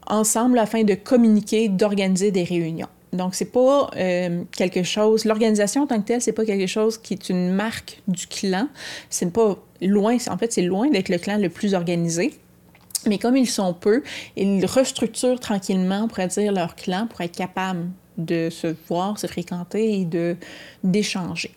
ensemble 0.08 0.58
afin 0.58 0.84
de 0.84 0.94
communiquer, 0.94 1.68
d'organiser 1.68 2.30
des 2.30 2.44
réunions. 2.44 2.88
Donc, 3.12 3.34
c'est 3.34 3.46
pas 3.52 3.90
euh, 3.96 4.44
quelque 4.56 4.82
chose. 4.82 5.24
L'organisation 5.24 5.82
en 5.82 5.86
tant 5.86 6.00
que 6.00 6.06
telle, 6.06 6.22
c'est 6.22 6.32
pas 6.32 6.44
quelque 6.44 6.66
chose 6.66 6.98
qui 6.98 7.14
est 7.14 7.28
une 7.30 7.52
marque 7.52 8.02
du 8.06 8.26
clan. 8.26 8.68
C'est 9.08 9.32
pas 9.32 9.56
loin. 9.80 10.16
En 10.28 10.36
fait, 10.36 10.52
c'est 10.52 10.62
loin 10.62 10.90
d'être 10.90 11.08
le 11.08 11.18
clan 11.18 11.38
le 11.38 11.48
plus 11.48 11.74
organisé. 11.74 12.34
Mais 13.06 13.18
comme 13.18 13.36
ils 13.36 13.48
sont 13.48 13.72
peu, 13.72 14.02
ils 14.36 14.64
restructurent 14.66 15.40
tranquillement, 15.40 16.02
on 16.04 16.08
pourrait 16.08 16.28
dire, 16.28 16.52
leur 16.52 16.74
clan 16.74 17.06
pour 17.08 17.20
être 17.20 17.36
capables 17.36 17.88
de 18.18 18.50
se 18.50 18.74
voir, 18.88 19.18
se 19.18 19.26
fréquenter 19.26 20.00
et 20.00 20.08
d'échanger. 20.82 21.52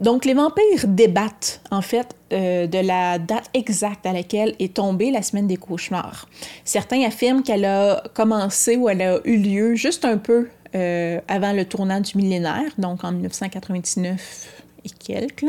Donc, 0.00 0.24
les 0.24 0.34
vampires 0.34 0.86
débattent, 0.86 1.60
en 1.70 1.82
fait, 1.82 2.14
euh, 2.32 2.66
de 2.66 2.78
la 2.78 3.18
date 3.18 3.50
exacte 3.54 4.06
à 4.06 4.12
laquelle 4.12 4.54
est 4.58 4.74
tombée 4.74 5.10
la 5.10 5.22
semaine 5.22 5.46
des 5.46 5.56
cauchemars. 5.56 6.28
Certains 6.64 7.02
affirment 7.04 7.42
qu'elle 7.42 7.64
a 7.66 8.02
commencé 8.14 8.76
ou 8.76 8.88
elle 8.88 9.02
a 9.02 9.18
eu 9.24 9.36
lieu 9.36 9.74
juste 9.74 10.04
un 10.04 10.16
peu 10.16 10.48
euh, 10.74 11.20
avant 11.28 11.52
le 11.52 11.64
tournant 11.64 12.00
du 12.00 12.16
millénaire, 12.16 12.70
donc 12.78 13.04
en 13.04 13.12
1999 13.12 14.62
et 14.84 14.90
quelques, 14.90 15.44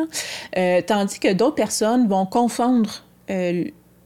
euh, 0.57 0.81
tandis 0.85 1.19
que 1.19 1.31
d'autres 1.31 1.55
personnes 1.55 2.07
vont 2.07 2.25
confondre 2.25 3.03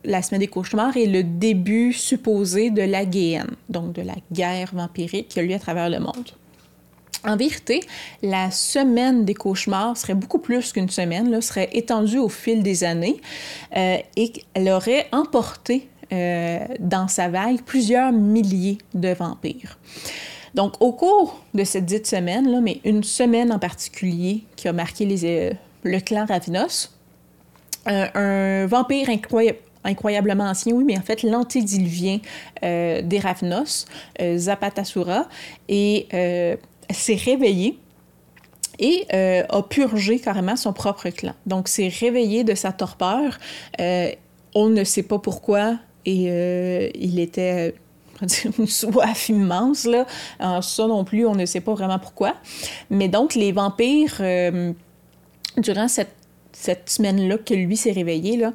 la 0.03 0.21
semaine 0.21 0.41
des 0.41 0.47
cauchemars 0.47 0.95
et 0.97 1.07
le 1.07 1.23
début 1.23 1.93
supposé 1.93 2.69
de 2.69 2.83
la 2.83 3.05
Guéenne, 3.05 3.55
donc 3.69 3.93
de 3.93 4.03
la 4.03 4.13
guerre 4.31 4.69
vampirique 4.71 5.29
qui 5.29 5.39
a 5.39 5.41
lieu 5.41 5.55
à 5.55 5.59
travers 5.59 5.89
le 5.89 5.99
monde. 5.99 6.29
En 7.25 7.37
vérité, 7.37 7.79
la 8.21 8.51
semaine 8.51 9.25
des 9.25 9.33
cauchemars 9.33 9.97
serait 9.97 10.13
beaucoup 10.13 10.37
plus 10.37 10.71
qu'une 10.71 10.89
semaine, 10.89 11.31
là, 11.31 11.41
serait 11.41 11.69
étendue 11.73 12.19
au 12.19 12.29
fil 12.29 12.61
des 12.61 12.83
années 12.83 13.19
euh, 13.75 13.97
et 14.15 14.33
elle 14.53 14.69
aurait 14.69 15.07
emporté 15.11 15.87
euh, 16.13 16.59
dans 16.79 17.07
sa 17.07 17.29
vague 17.29 17.63
plusieurs 17.63 18.11
milliers 18.11 18.77
de 18.93 19.09
vampires. 19.09 19.79
Donc, 20.53 20.79
au 20.81 20.91
cours 20.93 21.41
de 21.55 21.63
cette 21.63 21.85
dite 21.85 22.05
semaine, 22.05 22.49
là, 22.49 22.61
mais 22.61 22.79
une 22.85 23.03
semaine 23.03 23.51
en 23.51 23.59
particulier 23.59 24.43
qui 24.55 24.67
a 24.67 24.73
marqué 24.73 25.05
les, 25.05 25.25
euh, 25.25 25.53
le 25.83 25.99
clan 25.99 26.25
Ravinos, 26.27 26.91
un 27.87 28.65
vampire 28.65 29.09
incroyablement 29.83 30.45
ancien, 30.45 30.73
oui, 30.73 30.83
mais 30.83 30.97
en 30.97 31.03
fait 31.03 31.21
l'antédiluvien 31.21 32.17
des 32.63 33.19
Ravinos, 33.21 33.85
Zapatasura, 34.19 35.27
et 35.69 36.07
s'est 36.89 37.15
réveillé 37.15 37.79
et 38.79 39.05
euh, 39.13 39.43
a 39.49 39.61
purgé 39.61 40.19
carrément 40.19 40.55
son 40.55 40.73
propre 40.73 41.09
clan. 41.09 41.33
Donc, 41.45 41.67
s'est 41.67 41.91
réveillé 41.99 42.43
de 42.43 42.55
sa 42.55 42.71
torpeur. 42.71 43.39
Euh, 43.79 44.11
on 44.53 44.69
ne 44.69 44.83
sait 44.83 45.03
pas 45.03 45.19
pourquoi 45.19 45.77
et 46.05 46.27
euh, 46.29 46.89
il 46.95 47.19
était 47.19 47.75
une 48.59 48.67
soif 48.67 49.29
immense. 49.29 49.85
Là. 49.85 50.05
ça 50.61 50.87
non 50.87 51.03
plus, 51.03 51.25
on 51.25 51.35
ne 51.35 51.45
sait 51.45 51.61
pas 51.61 51.73
vraiment 51.73 51.99
pourquoi. 51.99 52.35
Mais 52.89 53.07
donc, 53.07 53.35
les 53.35 53.51
vampires, 53.51 54.21
durant 55.57 55.87
cette, 55.87 56.13
semaine-là 56.85 57.37
que 57.37 57.53
lui 57.53 57.75
s'est 57.75 57.91
réveillé, 57.91 58.37
là, 58.37 58.53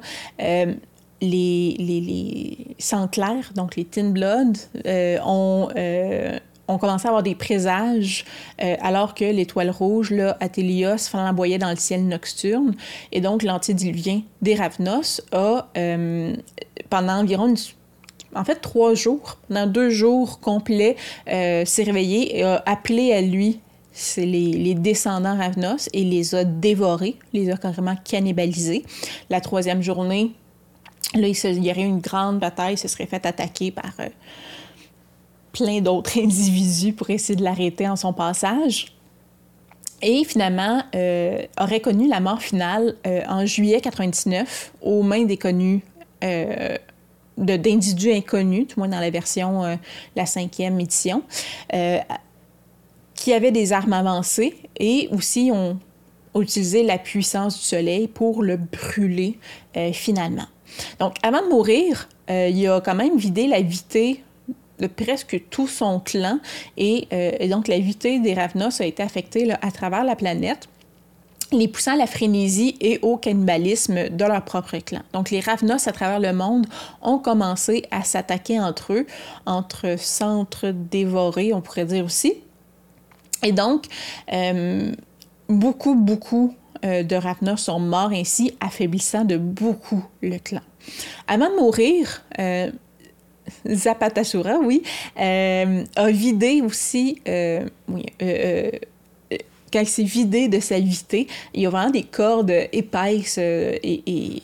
les, 1.23 1.75
les, 1.77 2.01
les 2.01 2.57
sangs 2.79 3.07
clairs, 3.07 3.51
donc 3.55 3.75
les 3.75 3.85
Tin 3.85 4.09
Blood, 4.09 4.57
ont 5.23 5.69
on 6.71 6.77
commençait 6.77 7.07
à 7.07 7.09
avoir 7.09 7.23
des 7.23 7.35
présages 7.35 8.25
euh, 8.61 8.75
alors 8.81 9.13
que 9.13 9.25
l'étoile 9.25 9.69
rouge, 9.69 10.11
là, 10.11 10.37
Athélios, 10.39 10.97
flamboyait 10.97 11.57
dans 11.57 11.69
le 11.69 11.75
ciel 11.75 12.07
nocturne. 12.07 12.75
Et 13.11 13.21
donc, 13.21 13.43
l'antidiluvien 13.43 14.21
des 14.41 14.55
Ravnos 14.55 15.21
a, 15.31 15.67
euh, 15.77 16.35
pendant 16.89 17.13
environ 17.13 17.53
en 18.33 18.45
fait, 18.45 18.61
trois 18.61 18.93
jours, 18.93 19.37
pendant 19.49 19.67
deux 19.67 19.89
jours 19.89 20.39
complets, 20.39 20.95
euh, 21.27 21.65
s'est 21.65 21.83
réveillé 21.83 22.39
et 22.39 22.43
a 22.43 22.63
appelé 22.65 23.11
à 23.11 23.21
lui 23.21 23.59
c'est 23.93 24.25
les, 24.25 24.73
descendants 24.73 25.37
Ravnos 25.37 25.89
et 25.93 26.05
les 26.05 26.33
a 26.33 26.45
dévorés, 26.45 27.17
les 27.33 27.51
a 27.51 27.57
carrément 27.57 27.95
cannibalisés. 28.03 28.83
La 29.29 29.41
troisième 29.41 29.81
journée, 29.81 30.31
là, 31.13 31.27
il, 31.27 31.65
y 31.65 31.71
aurait 31.71 31.81
eu 31.81 31.85
une 31.85 31.99
grande 31.99 32.39
bataille, 32.39 32.75
il 32.75 32.77
se 32.77 32.87
serait 32.87 33.05
fait 33.05 33.25
attaquer 33.25 33.71
par 33.71 33.91
euh, 33.99 34.07
plein 35.51 35.81
d'autres 35.81 36.19
individus 36.23 36.93
pour 36.93 37.09
essayer 37.09 37.35
de 37.35 37.43
l'arrêter 37.43 37.87
en 37.87 37.95
son 37.95 38.13
passage. 38.13 38.87
Et 40.01 40.23
finalement, 40.23 40.81
euh, 40.95 41.45
aurait 41.59 41.79
connu 41.79 42.07
la 42.07 42.19
mort 42.19 42.41
finale 42.41 42.95
euh, 43.05 43.21
en 43.27 43.45
juillet 43.45 43.81
99 43.81 44.73
aux 44.81 45.03
mains 45.03 45.25
des 45.25 45.37
connus 45.37 45.81
d'individus 47.37 48.11
inconnus, 48.11 48.67
tout 48.67 48.79
moins 48.79 48.89
dans 48.89 48.99
la 48.99 49.09
version, 49.09 49.79
la 50.15 50.25
cinquième 50.27 50.79
édition, 50.79 51.23
qui 53.15 53.33
avaient 53.33 53.51
des 53.51 53.73
armes 53.73 53.93
avancées 53.93 54.55
et 54.79 55.09
aussi 55.11 55.51
ont 55.51 55.79
utilisé 56.39 56.83
la 56.83 56.97
puissance 56.97 57.59
du 57.59 57.63
soleil 57.63 58.07
pour 58.07 58.43
le 58.43 58.57
brûler 58.57 59.37
euh, 59.77 59.91
finalement. 59.93 60.47
Donc, 60.99 61.15
avant 61.23 61.41
de 61.43 61.49
mourir, 61.49 62.07
euh, 62.29 62.49
il 62.49 62.67
a 62.67 62.79
quand 62.79 62.95
même 62.95 63.17
vidé 63.17 63.47
la 63.47 63.61
vitée 63.61 64.23
de 64.81 64.87
presque 64.87 65.41
tout 65.49 65.67
son 65.67 65.99
clan 65.99 66.39
et, 66.77 67.07
euh, 67.13 67.47
donc 67.47 67.67
la 67.67 67.79
vitée 67.79 68.19
des 68.19 68.33
Ravnos 68.33 68.81
a 68.81 68.85
été 68.85 69.01
affectée 69.03 69.51
à 69.61 69.71
travers 69.71 70.03
la 70.03 70.15
planète 70.15 70.67
les 71.53 71.67
poussant 71.67 71.93
à 71.93 71.97
la 71.97 72.07
frénésie 72.07 72.77
et 72.79 72.99
au 73.01 73.17
cannibalisme 73.17 74.09
de 74.09 74.25
leur 74.25 74.43
propre 74.45 74.77
clan. 74.77 75.01
Donc 75.11 75.31
les 75.31 75.41
Ravnos 75.41 75.85
à 75.85 75.91
travers 75.91 76.19
le 76.19 76.31
monde 76.31 76.65
ont 77.01 77.17
commencé 77.17 77.83
à 77.91 78.03
s'attaquer 78.03 78.59
entre 78.59 78.93
eux, 78.93 79.05
entre 79.45 79.99
centres 79.99 80.69
dévorés, 80.69 81.53
on 81.53 81.59
pourrait 81.59 81.85
dire 81.85 82.05
aussi, 82.05 82.35
et 83.43 83.51
donc, 83.51 83.85
euh, 84.31 84.91
beaucoup, 85.49 85.95
beaucoup 85.95 86.55
euh, 86.85 87.03
de 87.03 87.15
Ravna 87.15 87.57
sont 87.57 87.79
morts 87.79 88.11
ainsi, 88.11 88.55
affaiblissant 88.59 89.25
de 89.25 89.37
beaucoup 89.37 90.03
le 90.21 90.37
clan. 90.37 90.61
Avant 91.27 91.49
de 91.49 91.55
mourir, 91.55 92.23
Zapatasura, 93.69 94.57
oui, 94.59 94.83
a 95.15 96.11
vidé 96.11 96.61
aussi, 96.61 97.21
oui, 97.87 98.05
quand 99.71 99.79
il 99.79 99.87
s'est 99.87 100.03
vidé 100.03 100.47
de 100.47 100.59
sa 100.59 100.79
vitée, 100.79 101.27
il 101.53 101.61
y 101.61 101.65
a 101.65 101.69
vraiment 101.69 101.91
des 101.91 102.03
cordes 102.03 102.53
épaisses 102.73 103.37
et, 103.37 104.43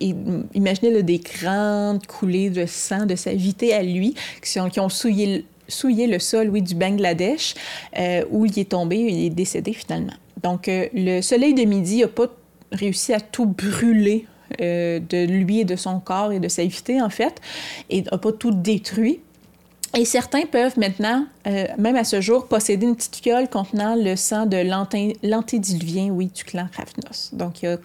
imaginez 0.00 1.02
des 1.02 1.18
grandes 1.18 2.04
coulées 2.06 2.50
de 2.50 2.66
sang 2.66 3.06
de 3.06 3.14
sa 3.14 3.32
vitée 3.32 3.72
à 3.72 3.82
lui 3.82 4.14
qui, 4.42 4.58
qui 4.70 4.80
ont 4.80 4.88
souillé 4.88 5.44
souillé 5.68 6.06
le 6.06 6.18
sol, 6.18 6.48
oui, 6.50 6.62
du 6.62 6.74
Bangladesh, 6.74 7.54
euh, 7.98 8.24
où 8.30 8.46
il 8.46 8.58
est 8.58 8.70
tombé, 8.70 8.96
il 8.96 9.26
est 9.26 9.30
décédé 9.30 9.72
finalement. 9.72 10.12
Donc, 10.42 10.68
euh, 10.68 10.88
le 10.92 11.20
soleil 11.20 11.54
de 11.54 11.62
midi 11.62 12.00
n'a 12.00 12.08
pas 12.08 12.26
réussi 12.72 13.12
à 13.12 13.20
tout 13.20 13.46
brûler 13.46 14.26
euh, 14.60 15.00
de 15.00 15.24
lui 15.24 15.60
et 15.60 15.64
de 15.64 15.76
son 15.76 16.00
corps 16.00 16.32
et 16.32 16.40
de 16.40 16.48
sa 16.48 16.64
vie, 16.64 17.00
en 17.00 17.10
fait, 17.10 17.40
et 17.90 18.02
n'a 18.02 18.18
pas 18.18 18.32
tout 18.32 18.52
détruit. 18.52 19.20
Et 19.96 20.04
certains 20.04 20.46
peuvent 20.46 20.76
maintenant, 20.76 21.24
même 21.78 21.94
à 21.94 22.02
ce 22.02 22.20
jour, 22.20 22.48
posséder 22.48 22.84
une 22.84 22.96
petite 22.96 23.14
fiole 23.14 23.48
contenant 23.48 23.94
le 23.94 24.16
sang 24.16 24.44
de 24.44 24.56
l'antédiluvien, 25.22 26.08
oui, 26.08 26.32
du 26.34 26.42
clan 26.42 26.66
Ravnos. 26.76 27.30
Donc, 27.32 27.62
il 27.62 27.66
y 27.66 27.68
a 27.68 27.78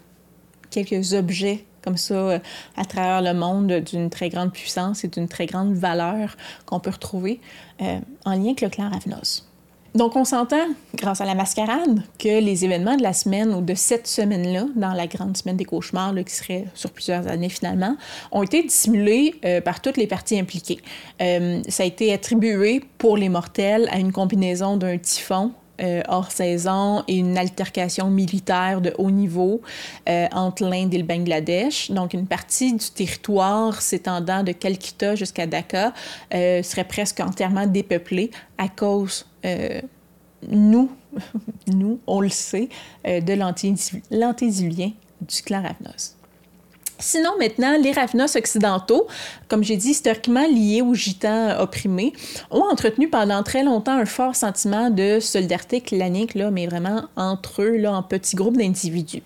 quelques 0.71 1.13
objets 1.13 1.65
comme 1.83 1.97
ça 1.97 2.13
euh, 2.13 2.39
à 2.77 2.85
travers 2.85 3.21
le 3.21 3.37
monde 3.37 3.71
d'une 3.71 4.09
très 4.09 4.29
grande 4.29 4.51
puissance 4.51 5.03
et 5.03 5.07
d'une 5.07 5.27
très 5.27 5.45
grande 5.45 5.73
valeur 5.73 6.35
qu'on 6.65 6.79
peut 6.79 6.89
retrouver 6.89 7.39
euh, 7.81 7.99
en 8.25 8.33
lien 8.33 8.47
avec 8.47 8.61
le 8.61 8.69
clan 8.69 8.89
Ravnos. 8.89 9.48
Donc, 9.95 10.15
on 10.15 10.23
s'entend, 10.23 10.67
grâce 10.95 11.21
à 11.21 11.25
la 11.25 11.35
mascarade, 11.35 12.03
que 12.17 12.39
les 12.39 12.65
événements 12.65 12.95
de 12.95 13.03
la 13.03 13.13
semaine 13.13 13.53
ou 13.53 13.61
de 13.61 13.73
cette 13.73 14.07
semaine-là, 14.07 14.65
dans 14.75 14.93
la 14.93 15.07
grande 15.07 15.35
semaine 15.35 15.57
des 15.57 15.65
cauchemars, 15.65 16.13
qui 16.25 16.33
serait 16.33 16.65
sur 16.75 16.91
plusieurs 16.91 17.27
années 17.27 17.49
finalement, 17.49 17.95
ont 18.31 18.43
été 18.43 18.63
dissimulés 18.63 19.35
euh, 19.45 19.61
par 19.61 19.81
toutes 19.81 19.97
les 19.97 20.07
parties 20.07 20.39
impliquées. 20.39 20.79
ça 21.19 21.83
a 21.83 21.85
été 21.85 22.13
attribué 22.13 22.83
pour 22.97 23.17
les 23.17 23.29
mortels 23.29 23.89
à 23.91 23.99
une 23.99 24.11
combinaison 24.11 24.77
d'un 24.77 24.97
typhon, 24.97 25.51
euh, 25.81 26.01
hors 26.07 26.31
saison 26.31 27.03
et 27.07 27.15
une 27.15 27.37
altercation 27.37 28.09
militaire 28.09 28.81
de 28.81 28.93
haut 28.97 29.11
niveau 29.11 29.61
euh, 30.07 30.27
entre 30.33 30.65
l'Inde 30.67 30.93
et 30.93 30.97
le 30.97 31.03
Bangladesh. 31.03 31.91
Donc, 31.91 32.13
une 32.13 32.27
partie 32.27 32.73
du 32.73 32.89
territoire 32.89 33.81
s'étendant 33.81 34.43
de 34.43 34.51
Calcutta 34.51 35.15
jusqu'à 35.15 35.47
Dhaka 35.47 35.93
euh, 36.33 36.61
serait 36.63 36.83
presque 36.83 37.19
entièrement 37.19 37.65
dépeuplée 37.65 38.31
à 38.57 38.67
cause, 38.67 39.25
nous, 40.47 40.91
nous, 41.67 41.99
on 42.07 42.21
le 42.21 42.29
sait, 42.29 42.69
de 43.05 43.33
l'antédilien 44.11 44.91
du 45.21 45.41
clan 45.41 45.63
Ravnos. 45.63 46.18
Sinon, 47.01 47.31
maintenant, 47.39 47.77
les 47.81 47.93
Ravnos 47.93 48.35
occidentaux, 48.35 49.07
comme 49.47 49.63
j'ai 49.63 49.77
dit, 49.77 49.91
historiquement 49.91 50.45
liés 50.45 50.81
aux 50.81 50.93
Gitans 50.93 51.57
opprimés, 51.59 52.11
ont 52.51 52.63
entretenu 52.63 53.07
pendant 53.07 53.41
très 53.41 53.63
longtemps 53.63 53.97
un 53.97 54.05
fort 54.05 54.35
sentiment 54.35 54.89
de 54.89 55.19
solidarité 55.21 55.79
clanique, 55.79 56.35
là, 56.35 56.51
mais 56.51 56.67
vraiment 56.67 57.03
entre 57.15 57.61
eux, 57.61 57.77
là, 57.77 57.93
en 57.93 58.03
petits 58.03 58.35
groupes 58.35 58.57
d'individus. 58.57 59.23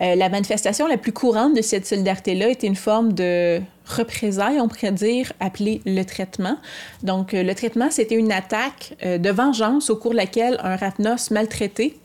Euh, 0.00 0.14
la 0.14 0.28
manifestation 0.28 0.86
la 0.86 0.96
plus 0.96 1.12
courante 1.12 1.56
de 1.56 1.62
cette 1.62 1.86
solidarité-là 1.86 2.50
était 2.50 2.68
une 2.68 2.76
forme 2.76 3.12
de 3.12 3.60
représailles, 3.84 4.60
on 4.60 4.68
pourrait 4.68 4.92
dire, 4.92 5.32
appelée 5.40 5.80
le 5.86 6.04
traitement. 6.04 6.56
Donc, 7.02 7.34
euh, 7.34 7.42
le 7.42 7.54
traitement, 7.54 7.90
c'était 7.90 8.14
une 8.14 8.30
attaque 8.30 8.94
euh, 9.04 9.18
de 9.18 9.30
vengeance 9.30 9.90
au 9.90 9.96
cours 9.96 10.12
de 10.12 10.16
laquelle 10.16 10.58
un 10.62 10.76
Ravnos 10.76 11.32
maltraité 11.32 11.98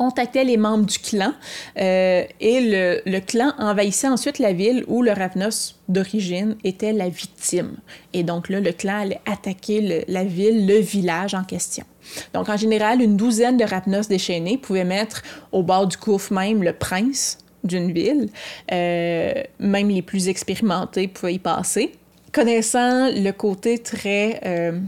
contactait 0.00 0.44
les 0.44 0.56
membres 0.56 0.86
du 0.86 0.98
clan 0.98 1.34
euh, 1.78 2.24
et 2.40 3.02
le, 3.04 3.20
clan 3.20 3.52
envahissait 3.58 4.08
ensuite 4.08 4.38
la 4.38 4.54
ville 4.54 4.82
où 4.88 5.02
le 5.02 5.12
Ravnos 5.12 5.76
d'origine 5.88 6.56
était 6.64 6.94
la 6.94 7.10
victime. 7.10 7.76
Et 8.14 8.22
donc 8.22 8.48
là, 8.48 8.60
le 8.60 8.72
clan 8.72 9.00
allait 9.00 9.20
attaquer 9.26 10.06
la 10.08 10.24
ville, 10.24 10.66
le 10.66 10.78
village 10.78 11.34
en 11.34 11.44
question. 11.44 11.84
Donc 12.32 12.48
en 12.48 12.56
général, 12.56 13.02
une 13.02 13.18
douzaine 13.18 13.58
de 13.58 13.64
Ravnos 13.64 14.08
déchaînés 14.08 14.56
pouvaient 14.56 14.84
mettre 14.84 15.22
au 15.52 15.62
bord 15.62 15.86
du 15.86 15.98
gouffre 15.98 16.32
même 16.32 16.62
le 16.62 16.72
prince 16.72 17.36
d'une 17.62 17.92
ville. 17.92 18.30
Euh, 18.72 19.34
même 19.58 19.90
les 19.90 20.02
plus 20.02 20.28
expérimentés 20.28 21.08
pouvaient 21.08 21.34
y 21.34 21.38
passer. 21.38 21.92
Connaissant 22.32 23.10
le 23.10 23.32
côté 23.32 23.78
très... 23.78 24.40
Euh, 24.46 24.80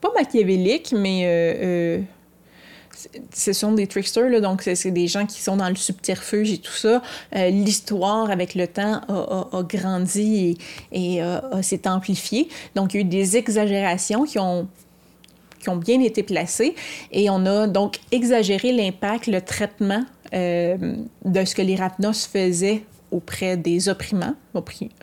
pas 0.00 0.10
machiavélique, 0.16 0.92
mais 0.96 2.04
ce 3.34 3.52
sont 3.52 3.72
des 3.72 3.86
tricksters, 3.86 4.28
là, 4.28 4.40
donc 4.40 4.62
c'est 4.74 4.90
des 4.90 5.06
gens 5.06 5.26
qui 5.26 5.40
sont 5.40 5.56
dans 5.56 5.68
le 5.68 5.76
subterfuge 5.76 6.52
et 6.52 6.58
tout 6.58 6.72
ça. 6.72 7.02
Euh, 7.36 7.50
l'histoire, 7.50 8.30
avec 8.30 8.54
le 8.54 8.66
temps, 8.66 9.00
a, 9.08 9.62
grandi 9.62 10.56
et, 10.92 11.16
et 11.16 11.22
s'est 11.62 11.88
amplifiée. 11.88 12.48
Donc, 12.74 12.94
il 12.94 12.96
y 12.96 13.00
a 13.00 13.02
eu 13.02 13.08
des 13.08 13.36
exagérations 13.36 14.24
qui 14.24 14.38
ont 14.38 14.68
qui 15.62 15.68
ont 15.68 15.76
bien 15.76 16.00
été 16.00 16.22
placées 16.22 16.74
et 17.12 17.30
on 17.30 17.46
a 17.46 17.66
donc 17.66 18.00
exagéré 18.10 18.72
l'impact, 18.72 19.28
le 19.28 19.40
traitement 19.40 20.04
euh, 20.34 20.96
de 21.24 21.44
ce 21.44 21.54
que 21.54 21.62
les 21.62 21.76
Rapnos 21.76 22.26
faisaient 22.26 22.82
auprès 23.10 23.56
des 23.56 23.88
opprimants, 23.88 24.34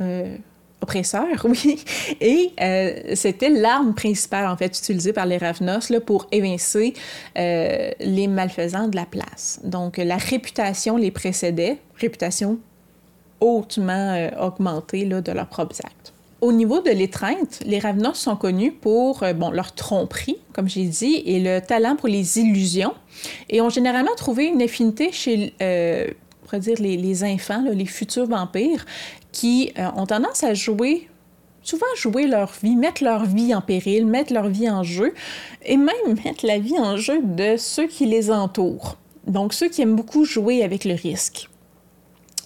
euh, 0.02 0.36
oppresseur, 0.82 1.28
oui. 1.44 1.84
Et 2.22 2.52
euh, 2.62 3.16
c'était 3.16 3.50
l'arme 3.50 3.94
principale, 3.94 4.48
en 4.48 4.58
fait, 4.58 4.78
utilisée 4.78 5.14
par 5.14 5.26
les 5.26 5.38
Ravnos 5.38 5.90
là, 5.90 6.00
pour 6.00 6.28
évincer 6.32 6.94
euh, 7.38 7.92
les 8.00 8.28
malfaisants 8.28 8.88
de 8.88 8.96
la 8.96 9.06
place. 9.06 9.60
Donc, 9.64 9.98
la 9.98 10.18
réputation 10.18 10.98
les 10.98 11.12
précédait, 11.12 11.78
réputation 11.96 12.60
hautement 13.40 14.14
euh, 14.14 14.30
augmentée 14.40 15.06
là, 15.06 15.22
de 15.22 15.32
leurs 15.32 15.48
propres 15.48 15.78
actes. 15.84 16.14
Au 16.42 16.54
niveau 16.54 16.82
de 16.82 16.92
l'étreinte, 16.92 17.60
les 17.66 17.80
Ravnos 17.80 18.14
sont 18.14 18.38
connus 18.38 18.72
pour 18.72 19.26
bon, 19.36 19.52
leur 19.52 19.74
tromperie, 19.74 20.38
comme 20.54 20.70
j'ai 20.70 20.86
dit, 20.86 21.22
et 21.26 21.42
le 21.42 21.60
talent 21.60 21.98
pour 21.98 22.08
les 22.08 22.40
illusions, 22.40 22.94
et 23.50 23.60
ont 23.60 23.70
généralement 23.70 24.16
trouvé 24.16 24.46
une 24.46 24.62
affinité 24.62 25.12
chez 25.12 25.54
pourrait 26.50 26.60
dire 26.60 26.78
les, 26.80 26.98
les 26.98 27.24
enfants, 27.24 27.64
les 27.72 27.86
futurs 27.86 28.26
vampires, 28.26 28.86
qui 29.32 29.72
euh, 29.78 29.88
ont 29.96 30.06
tendance 30.06 30.44
à 30.44 30.54
jouer 30.54 31.08
souvent 31.62 31.86
jouer 31.96 32.26
leur 32.26 32.52
vie, 32.64 32.76
mettre 32.76 33.04
leur 33.04 33.26
vie 33.26 33.54
en 33.54 33.62
péril, 33.62 34.06
mettre 34.06 34.34
leur 34.34 34.48
vie 34.48 34.70
en 34.70 34.84
jeu, 34.84 35.14
et 35.64 35.78
même 35.78 35.96
mettre 36.26 36.46
la 36.46 36.58
vie 36.58 36.80
en 36.80 36.98
jeu 36.98 37.22
de 37.22 37.58
ceux 37.58 37.88
qui 37.88 38.06
les 38.06 38.32
entourent. 38.32 38.98
Donc 39.28 39.54
ceux 39.54 39.70
qui 39.70 39.82
aiment 39.82 39.96
beaucoup 39.96 40.26
jouer 40.26 40.64
avec 40.64 40.86
le 40.86 40.94
risque. 40.94 41.50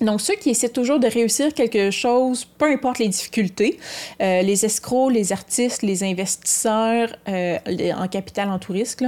Donc, 0.01 0.21
ceux 0.21 0.33
qui 0.33 0.49
essaient 0.49 0.69
toujours 0.69 0.99
de 0.99 1.07
réussir 1.07 1.53
quelque 1.53 1.91
chose, 1.91 2.45
peu 2.57 2.65
importe 2.65 2.97
les 2.97 3.07
difficultés, 3.07 3.79
euh, 4.21 4.41
les 4.41 4.65
escrocs, 4.65 5.13
les 5.13 5.31
artistes, 5.31 5.83
les 5.83 6.03
investisseurs 6.03 7.15
euh, 7.29 7.57
en 7.95 8.07
capital 8.07 8.49
en 8.49 8.57
tout 8.57 8.73
risque, 8.73 9.03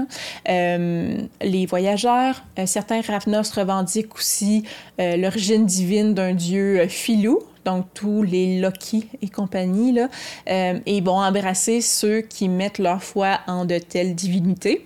les 0.47 1.65
voyageurs, 1.65 2.43
certains 2.65 3.01
Ravnos 3.01 3.51
revendiquent 3.51 4.15
aussi 4.15 4.63
l'origine 4.99 5.65
divine 5.65 6.13
d'un 6.13 6.33
dieu 6.33 6.88
filou, 6.88 7.39
donc 7.65 7.88
tous 7.93 8.23
les 8.23 8.60
Loki 8.62 9.10
et 9.21 9.28
compagnie, 9.28 9.91
là, 9.91 10.08
euh, 10.49 10.80
et 10.86 11.01
vont 11.01 11.19
embrasser 11.19 11.82
ceux 11.82 12.21
qui 12.21 12.47
mettent 12.47 12.80
leur 12.80 13.04
foi 13.04 13.39
en 13.47 13.65
de 13.65 13.80
telles 13.80 14.15
divinités. 14.15 14.86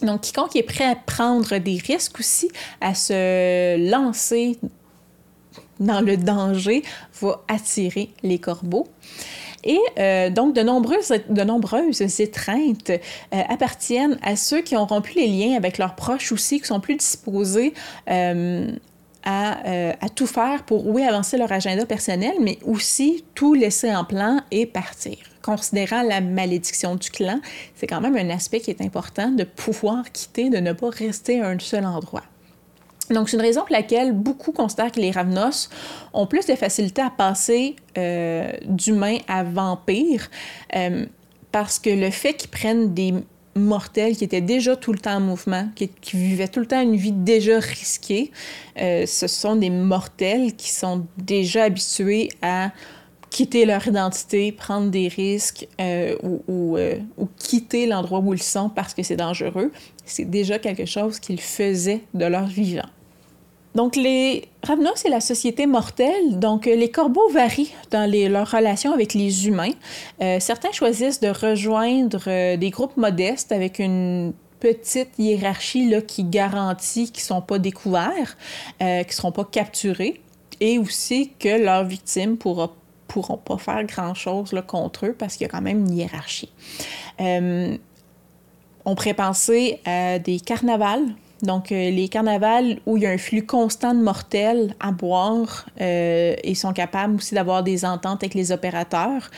Donc, 0.00 0.22
quiconque 0.22 0.56
est 0.56 0.64
prêt 0.64 0.86
à 0.86 0.96
prendre 0.96 1.58
des 1.58 1.78
risques 1.78 2.18
aussi, 2.18 2.50
à 2.80 2.94
se 2.94 3.90
lancer 3.90 4.58
dans 5.78 6.00
le 6.00 6.16
danger, 6.16 6.82
va 7.20 7.44
attirer 7.46 8.10
les 8.22 8.38
corbeaux. 8.38 8.88
Et 9.64 9.78
euh, 9.98 10.28
donc, 10.30 10.56
de 10.56 10.62
nombreuses, 10.62 11.12
de 11.28 11.42
nombreuses 11.42 12.20
étreintes 12.20 12.90
euh, 12.90 13.42
appartiennent 13.48 14.18
à 14.22 14.34
ceux 14.34 14.62
qui 14.62 14.76
ont 14.76 14.86
rompu 14.86 15.12
les 15.14 15.28
liens 15.28 15.56
avec 15.56 15.78
leurs 15.78 15.94
proches 15.94 16.32
aussi, 16.32 16.60
qui 16.60 16.66
sont 16.66 16.80
plus 16.80 16.96
disposés 16.96 17.74
à, 19.24 19.58
à, 20.00 20.08
tout 20.08 20.26
faire 20.26 20.64
pour, 20.64 20.84
avancer 20.98 21.36
leur 21.36 21.50
agenda 21.52 21.86
personnel, 21.86 22.34
mais 22.40 22.58
aussi 22.64 23.24
tout 23.34 23.54
laisser 23.54 23.94
en 23.94 24.04
plan 24.04 24.40
et 24.50 24.66
partir. 24.66 25.16
Considérant 25.42 26.02
la 26.02 26.20
malédiction 26.20 26.94
du 26.94 27.10
clan, 27.10 27.40
c'est 27.74 27.86
quand 27.86 28.00
même 28.00 28.16
un 28.16 28.30
aspect 28.30 28.60
qui 28.60 28.70
est 28.70 28.80
important 28.80 29.30
de 29.30 29.44
pouvoir 29.44 30.10
quitter, 30.12 30.50
de 30.50 30.58
ne 30.58 30.72
pas 30.72 30.90
rester 30.90 31.40
à 31.40 31.48
un 31.48 31.58
seul 31.58 31.84
endroit. 31.84 32.22
Donc, 33.10 33.28
c'est 33.28 33.36
une 33.36 33.42
raison 33.42 33.60
pour 33.62 33.72
laquelle 33.72 34.12
beaucoup 34.12 34.52
considèrent 34.52 34.92
que 34.92 35.00
les 35.00 35.10
Ravenos 35.10 35.68
ont 36.12 36.26
plus 36.26 36.46
de 36.46 36.54
facilité 36.54 37.02
à 37.02 37.10
passer 37.10 37.76
euh, 37.98 38.52
d'humain 38.64 39.18
à 39.28 39.42
vampire, 39.42 40.30
euh, 40.76 41.06
parce 41.50 41.78
que 41.78 41.90
le 41.90 42.10
fait 42.10 42.34
qu'ils 42.34 42.50
prennent 42.50 42.94
des 42.94 43.14
mortels 43.54 44.16
qui 44.16 44.24
étaient 44.24 44.40
déjà 44.40 44.76
tout 44.76 44.92
le 44.92 44.98
temps 44.98 45.16
en 45.16 45.20
mouvement, 45.20 45.68
qui, 45.74 45.90
vivaient 46.14 46.48
tout 46.48 46.60
le 46.60 46.66
temps 46.66 46.80
une 46.80 46.96
vie 46.96 47.12
déjà 47.12 47.58
risquée, 47.58 48.30
euh, 48.80 49.06
ce 49.06 49.26
sont 49.26 49.56
des 49.56 49.70
mortels 49.70 50.54
qui 50.54 50.70
sont 50.70 51.06
déjà 51.18 51.64
habitués 51.64 52.30
à 52.42 52.70
quitter 53.30 53.64
leur 53.64 53.86
identité, 53.86 54.52
prendre 54.52 54.90
des 54.90 55.08
risques 55.08 55.66
ou, 56.22 56.42
ou, 56.48 57.28
quitter 57.38 57.86
l'endroit 57.86 58.20
où 58.20 58.34
ils 58.34 58.42
sont 58.42 58.68
parce 58.68 58.92
que 58.92 59.02
c'est 59.02 59.16
dangereux. 59.16 59.72
C'est 60.04 60.28
déjà 60.28 60.58
quelque 60.58 60.84
chose 60.84 61.18
qu'ils 61.18 61.40
faisaient 61.40 62.02
de 62.12 62.26
leur 62.26 62.44
vivant. 62.44 62.88
Donc, 63.74 63.96
les 63.96 64.48
Ravenos, 64.62 64.96
c'est 64.96 65.08
la 65.08 65.20
société 65.20 65.66
mortelle. 65.66 66.38
Donc, 66.38 66.66
les 66.66 66.90
corbeaux 66.90 67.28
varient 67.30 67.72
dans 67.90 68.08
les, 68.08 68.28
leurs 68.28 68.50
relations 68.50 68.92
avec 68.92 69.14
les 69.14 69.46
humains. 69.46 69.72
Euh, 70.20 70.38
certains 70.40 70.72
choisissent 70.72 71.20
de 71.20 71.28
rejoindre 71.28 72.22
euh, 72.26 72.56
des 72.56 72.70
groupes 72.70 72.96
modestes 72.96 73.50
avec 73.50 73.78
une 73.78 74.34
petite 74.60 75.18
hiérarchie 75.18 75.88
là, 75.88 76.02
qui 76.02 76.24
garantit 76.24 77.10
qu'ils 77.10 77.22
ne 77.22 77.26
sont 77.26 77.40
pas 77.40 77.58
découverts, 77.58 78.36
euh, 78.82 79.00
qu'ils 79.00 79.08
ne 79.08 79.14
seront 79.14 79.32
pas 79.32 79.44
capturés, 79.44 80.20
et 80.60 80.78
aussi 80.78 81.32
que 81.38 81.62
leurs 81.62 81.84
victimes 81.84 82.32
ne 82.32 82.66
pourront 83.08 83.38
pas 83.38 83.58
faire 83.58 83.82
grand-chose 83.84 84.54
contre 84.66 85.06
eux 85.06 85.16
parce 85.18 85.34
qu'il 85.34 85.46
y 85.46 85.46
a 85.46 85.48
quand 85.48 85.62
même 85.62 85.80
une 85.80 85.96
hiérarchie. 85.96 86.52
on 87.18 88.94
pourrait 88.94 89.14
penser 89.14 89.80
à 89.84 90.18
des 90.18 90.38
carnavals 90.38 91.08
donc, 91.42 91.72
euh, 91.72 91.90
les 91.90 92.08
carnavals 92.08 92.78
où 92.86 92.96
il 92.96 93.02
y 93.02 93.06
a 93.06 93.10
un 93.10 93.18
flux 93.18 93.44
constant 93.44 93.94
de 93.94 94.00
mortels 94.00 94.76
à 94.78 94.92
boire 94.92 95.66
euh, 95.80 96.36
et 96.42 96.54
sont 96.54 96.72
capables 96.72 97.16
aussi 97.16 97.34
d'avoir 97.34 97.64
des 97.64 97.84
ententes 97.84 98.22
avec 98.22 98.34
les 98.34 98.52
opérateurs 98.52 99.28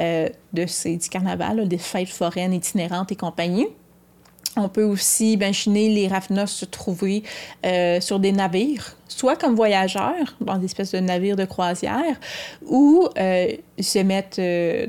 euh, 0.00 0.28
de 0.52 0.66
ces 0.66 0.98
carnavals, 0.98 1.68
des 1.68 1.78
fêtes 1.78 2.08
foraines 2.08 2.52
itinérantes 2.52 3.12
et 3.12 3.16
compagnie. 3.16 3.68
On 4.56 4.68
peut 4.68 4.82
aussi 4.82 5.34
imaginer 5.34 5.88
les 5.88 6.08
Rafnos 6.08 6.50
se 6.50 6.66
trouver 6.66 7.22
sur 8.00 8.18
des 8.18 8.32
navires, 8.32 8.98
soit 9.08 9.34
comme 9.34 9.54
voyageurs, 9.54 10.36
dans 10.42 10.58
des 10.58 10.66
espèces 10.66 10.92
de 10.92 10.98
navires 10.98 11.36
de 11.36 11.46
croisière, 11.46 12.20
ou 12.66 13.08
se 13.16 13.98
mettent, 14.00 14.38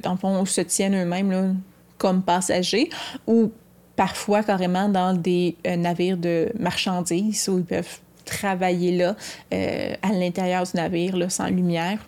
dans 0.02 0.12
le 0.12 0.18
fond, 0.18 0.44
se 0.44 0.60
tiennent 0.60 1.02
eux-mêmes 1.02 1.62
comme 1.98 2.24
passagers, 2.24 2.90
ou 3.26 3.54
parfois 3.96 4.44
carrément 4.44 4.90
dans 4.90 5.14
des 5.14 5.56
euh, 5.68 5.76
navires 5.76 6.18
de 6.18 6.52
marchandises 6.60 7.48
où 7.50 7.60
ils 7.60 7.66
peuvent 7.66 8.00
travailler 8.26 8.96
là, 8.98 9.16
euh, 9.54 9.94
à 10.02 10.12
l'intérieur 10.12 10.64
du 10.64 10.72
navire, 10.76 11.18
là, 11.18 11.30
sans 11.30 11.48
lumière, 11.48 12.00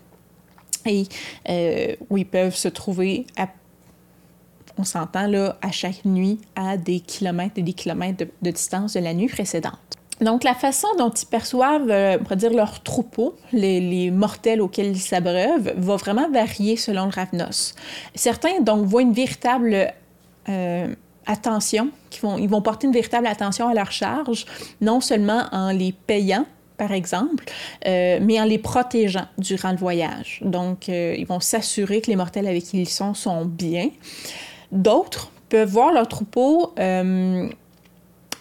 et 0.86 1.04
euh, 1.50 1.96
où 2.10 2.18
ils 2.18 2.26
peuvent 2.26 2.56
se 2.56 2.68
trouver, 2.68 3.26
on 4.78 4.84
s'entend 4.84 5.28
là, 5.28 5.58
à 5.62 5.72
chaque 5.72 6.06
nuit 6.06 6.40
à 6.56 6.78
des 6.78 7.00
kilomètres 7.00 7.56
et 7.58 7.64
des 7.64 7.74
kilomètres 7.74 8.26
de, 8.42 8.52
distance 8.52 8.94
de 8.94 9.00
la 9.00 9.14
nuit 9.14 9.28
précédente. 9.28 9.80
Donc, 10.22 10.46
la 10.46 10.54
façon 10.54 10.88
dont 10.98 11.10
ils 11.10 11.26
perçoivent, 11.26 11.90
on 11.90 12.24
pourrait 12.24 12.36
dire, 12.38 12.54
leur 12.54 12.82
troupeau, 12.82 13.36
les, 13.52 14.12
mortels 14.12 14.62
auxquels 14.62 14.92
ils 14.92 15.00
s'abreuvent, 15.00 15.74
va 15.76 15.96
vraiment 15.98 16.30
varier 16.30 16.78
selon 16.78 17.06
le 17.06 17.12
Ravnos. 17.12 17.76
Certains, 18.16 18.62
donc, 18.62 18.86
voient 18.86 19.02
une 19.02 19.12
véritable 19.12 19.94
attention, 21.28 21.90
vont, 22.22 22.38
ils 22.38 22.50
vont 22.50 22.62
porter 22.62 22.88
une 22.88 22.94
véritable 22.94 23.28
attention 23.28 23.68
à 23.68 23.74
leur 23.74 23.92
charge, 23.92 24.46
non 24.82 25.02
seulement 25.02 25.44
en 25.52 25.72
les 25.72 25.92
payant, 25.92 26.46
par 26.78 26.92
exemple, 26.92 27.46
euh, 27.88 28.20
mais 28.22 28.40
en 28.40 28.46
les 28.46 28.58
protégeant 28.58 29.28
durant 29.38 29.72
le 29.72 29.78
voyage. 29.78 30.40
Donc, 30.44 30.90
euh, 30.90 31.16
ils 31.18 31.26
vont 31.26 31.40
s'assurer 31.40 32.02
que 32.02 32.08
les 32.08 32.16
mortels 32.16 32.48
avec 32.48 32.64
qui 32.64 32.82
ils 32.82 32.90
sont 32.90 33.14
sont 33.14 33.46
bien. 33.46 33.90
D'autres 34.72 35.32
peuvent 35.50 35.70
voir 35.70 35.94
leur 35.94 36.08
troupeau 36.08 36.74
euh, 36.80 37.48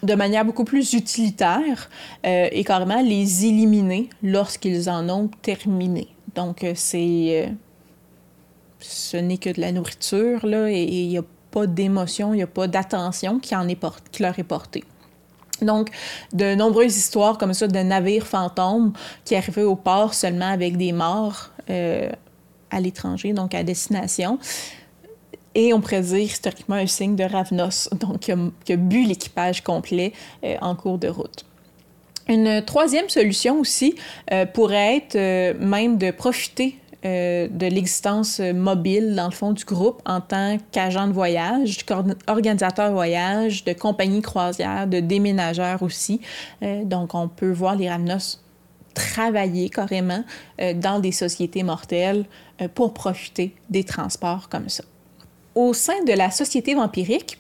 de 0.03 0.15
manière 0.15 0.45
beaucoup 0.45 0.65
plus 0.65 0.93
utilitaire 0.93 1.89
et 2.25 2.63
carrément 2.65 3.01
les 3.01 3.47
éliminer 3.47 4.11
lorsqu'ils 4.23 4.91
en 4.91 5.09
ont 5.09 5.31
terminé. 5.41 6.09
Donc, 6.35 6.67
c'est 6.75 7.55
ce 8.81 9.17
n'est 9.17 9.39
que 9.39 9.49
de 9.49 9.63
la 9.63 9.73
nourriture, 9.73 10.45
là, 10.45 10.71
et 10.71 10.83
il 10.83 11.09
n'y 11.09 11.17
a 11.17 11.23
pas 11.55 11.69
d'émotion, 11.69 12.35
il 12.35 12.39
n'y 12.39 12.43
a 12.43 12.49
pas 12.49 12.67
d'attention 12.67 13.39
qui, 13.39 13.55
qui 14.11 14.23
leur 14.23 14.37
est 14.37 14.43
portée. 14.43 14.83
Donc, 15.63 15.91
de 16.33 16.57
nombreuses 16.57 16.97
histoires 16.97 17.39
comme 17.39 17.55
ça 17.55 17.69
de 17.69 17.79
navires 17.79 18.27
fantômes 18.27 18.93
qui 19.25 19.37
arrivaient 19.37 19.63
au 19.63 19.77
port 19.77 20.15
seulement 20.15 20.49
avec 20.49 20.77
des 20.77 20.91
morts 20.91 21.51
euh, 21.71 22.11
à 22.73 22.81
l'étranger, 22.81 23.33
donc 23.33 23.55
à 23.55 23.63
destination. 23.63 24.41
Et 25.55 25.73
on 25.73 25.81
pourrait 25.81 26.03
dire 26.03 26.19
historiquement 26.19 26.75
un 26.75 26.89
signe 26.89 27.15
de 27.15 27.23
Ravnos, 27.23 27.89
donc 28.01 28.19
qui 28.19 28.33
a, 28.33 28.77
bu 28.77 29.05
l'équipage 29.05 29.63
complet 29.63 30.13
euh, 30.43 30.57
en 30.61 30.75
cours 30.75 30.99
de 30.99 31.07
route. 31.07 31.47
Une 32.27 32.65
troisième 32.65 33.09
solution 33.09 33.61
aussi 33.61 33.95
euh, 34.33 34.45
pourrait 34.45 34.97
être 34.97 35.59
même 35.61 35.99
de 35.99 36.11
profiter 36.11 36.81
euh, 37.05 37.49
de 37.51 37.67
l'existence 37.67 38.41
mobile, 38.41 39.15
dans 39.15 39.27
le 39.27 39.33
fond, 39.33 39.53
du 39.53 39.65
groupe 39.65 40.01
en 40.07 40.23
tant 40.23 40.57
qu'agent 40.73 41.07
de 41.07 41.13
voyage, 41.13 41.79
organisateur 42.27 42.89
de 42.89 42.95
voyage, 42.95 43.65
de 43.65 43.75
compagnie 43.75 44.23
croisière, 44.23 44.87
de 44.87 45.01
déménageur 45.01 45.83
aussi. 45.83 46.21
Euh, 46.63 46.83
donc, 46.85 47.15
on 47.15 47.29
peut 47.29 47.53
voir 47.53 47.77
les 47.77 47.91
Ramnos 47.91 48.41
travailler 48.95 49.69
carrément 49.69 50.25
euh, 50.61 50.73
dans 50.73 51.01
des 51.01 51.13
sociétés 51.13 51.63
mortelles 51.63 52.25
pour 52.75 52.95
profiter 52.95 53.53
des 53.69 53.83
transports 53.83 54.49
comme 54.49 54.69
ça. 54.69 54.85
Au 55.57 55.75
sein 55.75 56.05
de 56.07 56.13
la 56.13 56.31
société 56.31 56.75
vampirique, 56.75 57.39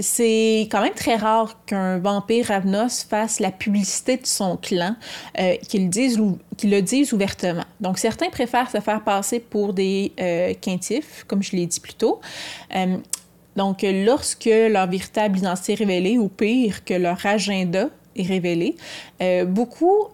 c'est 0.00 0.68
quand 0.70 0.82
même 0.82 0.94
très 0.94 1.16
rare 1.16 1.56
qu'un 1.66 1.98
vampire 1.98 2.46
Ravnos 2.46 3.04
fasse 3.08 3.40
la 3.40 3.50
publicité 3.50 4.16
de 4.16 4.26
son 4.26 4.56
clan, 4.56 4.96
euh, 5.38 5.56
qu'il 5.68 5.84
le 5.84 6.80
dise 6.80 7.12
ouvertement. 7.12 7.64
Donc, 7.80 7.98
certains 7.98 8.30
préfèrent 8.30 8.70
se 8.70 8.80
faire 8.80 9.02
passer 9.02 9.40
pour 9.40 9.72
des 9.72 10.12
euh, 10.20 10.54
quintifs, 10.60 11.24
comme 11.28 11.42
je 11.42 11.52
l'ai 11.52 11.66
dit 11.66 11.80
plus 11.80 11.94
tôt. 11.94 12.20
Euh, 12.74 12.96
donc, 13.56 13.84
lorsque 13.84 14.46
leur 14.46 14.88
véritable 14.88 15.38
identité 15.38 15.72
est 15.74 15.76
révélée, 15.76 16.18
ou 16.18 16.28
pire, 16.28 16.84
que 16.84 16.94
leur 16.94 17.24
agenda 17.24 17.88
est 18.16 18.26
révélé, 18.26 18.74
beaucoup 19.46 20.08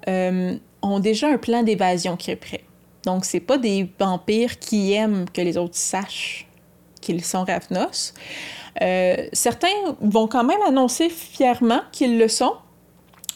ont 0.83 1.00
déjà 1.00 1.28
un 1.28 1.38
plan 1.38 1.62
d'évasion 1.62 2.18
qui 2.18 2.33
est 2.33 2.37
prêt. 2.37 2.64
Donc, 3.06 3.24
c'est 3.24 3.40
pas 3.40 3.56
des 3.56 3.88
vampires 3.98 4.59
qui 4.59 4.92
aiment 4.92 5.24
que 5.33 5.40
les 5.40 5.56
autres 5.56 5.76
sachent 5.76 6.49
qu'ils 7.00 7.24
sont 7.24 7.44
Ravnos. 7.44 8.14
Euh, 8.82 9.28
certains 9.32 9.68
vont 10.00 10.26
quand 10.26 10.44
même 10.44 10.60
annoncer 10.66 11.08
fièrement 11.08 11.80
qu'ils 11.92 12.18
le 12.18 12.28
sont, 12.28 12.54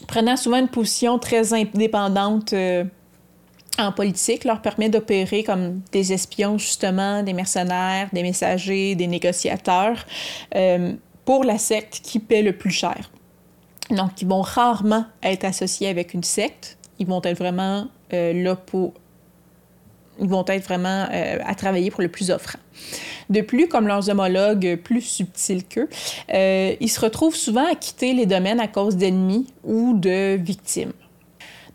prenant 0.07 0.37
souvent 0.37 0.57
une 0.57 0.69
position 0.69 1.19
très 1.19 1.53
indépendante 1.53 2.53
euh, 2.53 2.83
en 3.77 3.91
politique, 3.91 4.45
leur 4.45 4.61
permet 4.61 4.89
d'opérer 4.89 5.43
comme 5.43 5.81
des 5.91 6.13
espions, 6.13 6.57
justement, 6.57 7.23
des 7.23 7.33
mercenaires, 7.33 8.09
des 8.13 8.23
messagers, 8.23 8.95
des 8.95 9.07
négociateurs, 9.07 10.05
euh, 10.55 10.93
pour 11.25 11.43
la 11.43 11.57
secte 11.57 11.99
qui 12.01 12.19
paie 12.19 12.41
le 12.41 12.53
plus 12.53 12.71
cher. 12.71 13.09
Donc, 13.89 14.21
ils 14.21 14.27
vont 14.27 14.41
rarement 14.41 15.05
être 15.21 15.43
associés 15.43 15.89
avec 15.89 16.13
une 16.13 16.23
secte. 16.23 16.77
Ils 16.99 17.07
vont 17.07 17.21
être 17.23 17.37
vraiment 17.37 17.87
là 18.11 18.55
pour 18.55 18.93
ils 20.19 20.29
vont 20.29 20.45
être 20.47 20.63
vraiment 20.63 21.07
euh, 21.11 21.37
à 21.45 21.55
travailler 21.55 21.91
pour 21.91 22.01
le 22.01 22.09
plus 22.09 22.31
offrant. 22.31 22.59
De 23.29 23.41
plus, 23.41 23.67
comme 23.67 23.87
leurs 23.87 24.09
homologues 24.09 24.79
plus 24.83 25.01
subtils 25.01 25.65
qu'eux, 25.65 25.89
euh, 26.33 26.75
ils 26.79 26.89
se 26.89 26.99
retrouvent 26.99 27.35
souvent 27.35 27.65
à 27.65 27.75
quitter 27.75 28.13
les 28.13 28.25
domaines 28.25 28.59
à 28.59 28.67
cause 28.67 28.95
d'ennemis 28.95 29.47
ou 29.63 29.93
de 29.95 30.35
victimes. 30.35 30.93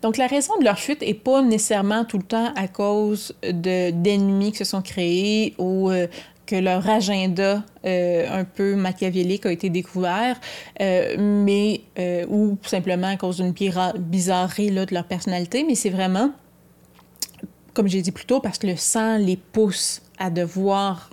Donc, 0.01 0.17
la 0.17 0.27
raison 0.27 0.57
de 0.59 0.63
leur 0.63 0.79
fuite 0.79 1.01
n'est 1.01 1.13
pas 1.13 1.41
nécessairement 1.41 2.05
tout 2.05 2.17
le 2.17 2.23
temps 2.23 2.51
à 2.55 2.67
cause 2.67 3.35
d'ennemis 3.43 4.51
qui 4.51 4.57
se 4.57 4.63
sont 4.63 4.81
créés 4.81 5.53
ou 5.59 5.91
euh, 5.91 6.07
que 6.47 6.55
leur 6.55 6.89
agenda 6.89 7.63
un 7.85 8.43
peu 8.43 8.75
machiavélique 8.75 9.45
a 9.45 9.51
été 9.51 9.69
découvert, 9.69 10.37
mais 10.79 11.81
ou 12.27 12.57
simplement 12.63 13.07
à 13.07 13.15
cause 13.15 13.37
d'une 13.37 13.53
bizarrerie 13.99 14.69
là, 14.69 14.85
de 14.85 14.93
leur 14.93 15.05
personnalité, 15.05 15.63
mais 15.65 15.75
c'est 15.75 15.91
vraiment, 15.91 16.31
comme 17.73 17.87
j'ai 17.87 18.01
dit 18.01 18.11
plus 18.11 18.25
tôt, 18.25 18.41
parce 18.41 18.57
que 18.57 18.67
le 18.67 18.75
sang 18.75 19.17
les 19.17 19.37
pousse 19.37 20.01
à 20.17 20.29
devoir 20.29 21.11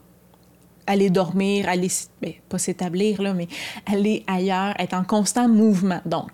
aller 0.88 1.10
dormir, 1.10 1.68
aller, 1.68 1.88
ben, 2.20 2.32
pas 2.48 2.58
s'établir, 2.58 3.22
là, 3.22 3.34
mais 3.34 3.46
aller 3.86 4.24
ailleurs, 4.26 4.74
être 4.80 4.94
en 4.94 5.04
constant 5.04 5.48
mouvement. 5.48 6.00
Donc, 6.04 6.32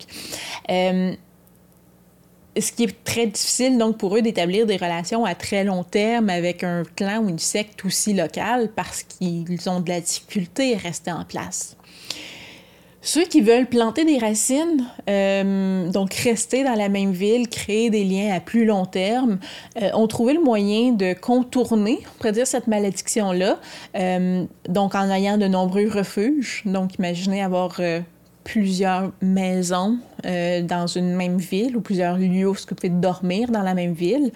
euh, 0.69 1.13
ce 2.59 2.71
qui 2.71 2.83
est 2.83 3.03
très 3.03 3.27
difficile 3.27 3.77
donc 3.77 3.97
pour 3.97 4.15
eux 4.15 4.21
d'établir 4.21 4.65
des 4.65 4.77
relations 4.77 5.25
à 5.25 5.35
très 5.35 5.63
long 5.63 5.83
terme 5.83 6.29
avec 6.29 6.63
un 6.63 6.83
clan 6.95 7.19
ou 7.19 7.29
une 7.29 7.39
secte 7.39 7.83
aussi 7.83 8.13
locale 8.13 8.71
parce 8.73 9.03
qu'ils 9.03 9.69
ont 9.69 9.81
de 9.81 9.89
la 9.89 9.99
difficulté 9.99 10.75
à 10.75 10.77
rester 10.77 11.11
en 11.11 11.25
place. 11.25 11.74
Ceux 13.05 13.25
qui 13.25 13.41
veulent 13.41 13.67
planter 13.67 14.03
des 14.03 14.17
racines, 14.17 14.83
euh, 15.07 15.91
donc 15.91 16.11
rester 16.15 16.63
dans 16.63 16.73
la 16.73 16.89
même 16.89 17.11
ville, 17.11 17.47
créer 17.47 17.91
des 17.91 18.03
liens 18.03 18.33
à 18.33 18.39
plus 18.39 18.65
long 18.65 18.87
terme, 18.87 19.37
euh, 19.79 19.91
ont 19.93 20.07
trouvé 20.07 20.33
le 20.33 20.41
moyen 20.41 20.91
de 20.91 21.13
contourner, 21.13 21.99
on 22.01 22.17
pourrait 22.17 22.31
dire, 22.31 22.47
cette 22.47 22.65
malédiction-là, 22.65 23.59
euh, 23.95 24.45
donc 24.67 24.95
en 24.95 25.07
ayant 25.11 25.37
de 25.37 25.45
nombreux 25.45 25.87
refuges. 25.87 26.63
Donc 26.65 26.95
imaginez 26.95 27.43
avoir 27.43 27.79
plusieurs 28.43 29.11
maisons 29.21 29.99
dans 30.23 30.87
une 30.87 31.13
même 31.15 31.37
ville 31.37 31.77
ou 31.77 31.81
plusieurs 31.81 32.17
lieux 32.17 32.49
où 32.49 32.53
vous 32.53 32.75
pouvez 32.75 32.89
dormir 32.89 33.51
dans 33.51 33.61
la 33.61 33.75
même 33.75 33.93
ville. 33.93 34.31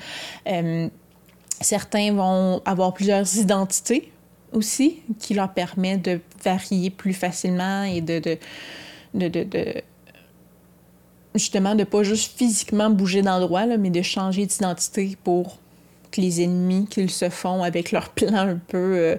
certains 1.59 2.13
vont 2.13 2.61
avoir 2.65 2.93
plusieurs 2.93 3.35
identités 3.37 4.11
aussi, 4.53 5.01
qui 5.19 5.33
leur 5.33 5.53
permet 5.53 5.97
de 5.97 6.19
varier 6.43 6.89
plus 6.89 7.13
facilement 7.13 7.83
et 7.83 8.01
de, 8.01 8.37
justement 11.35 11.75
de 11.75 11.83
pas 11.83 12.03
juste 12.03 12.37
physiquement 12.37 12.89
bouger 12.89 13.21
d'endroit, 13.21 13.65
mais 13.77 13.89
de 13.89 14.01
changer 14.01 14.45
d'identité 14.45 15.17
pour 15.23 15.57
que 16.11 16.21
les 16.21 16.41
ennemis 16.41 16.87
qu'ils 16.87 17.11
se 17.11 17.29
font 17.29 17.63
avec 17.63 17.91
leur 17.91 18.09
plan 18.13 18.35
un 18.35 18.57
peu 18.57 18.77
euh, 18.77 19.15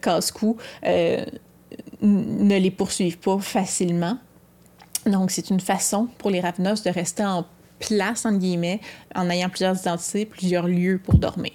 casse-cou 0.00 0.56
euh, 0.84 1.24
ne 2.02 2.56
les 2.56 2.70
poursuivent 2.70 3.18
pas 3.18 3.38
facilement. 3.38 4.18
Donc, 5.06 5.30
c'est 5.30 5.50
une 5.50 5.60
façon 5.60 6.08
pour 6.18 6.30
les 6.30 6.40
Ravenos 6.40 6.82
de 6.82 6.90
rester 6.90 7.24
en 7.24 7.46
place, 7.78 8.26
entre 8.26 8.38
guillemets, 8.38 8.80
en 9.14 9.30
ayant 9.30 9.48
plusieurs 9.48 9.78
identités, 9.78 10.26
plusieurs 10.26 10.66
lieux 10.66 11.00
pour 11.02 11.18
dormir. 11.18 11.52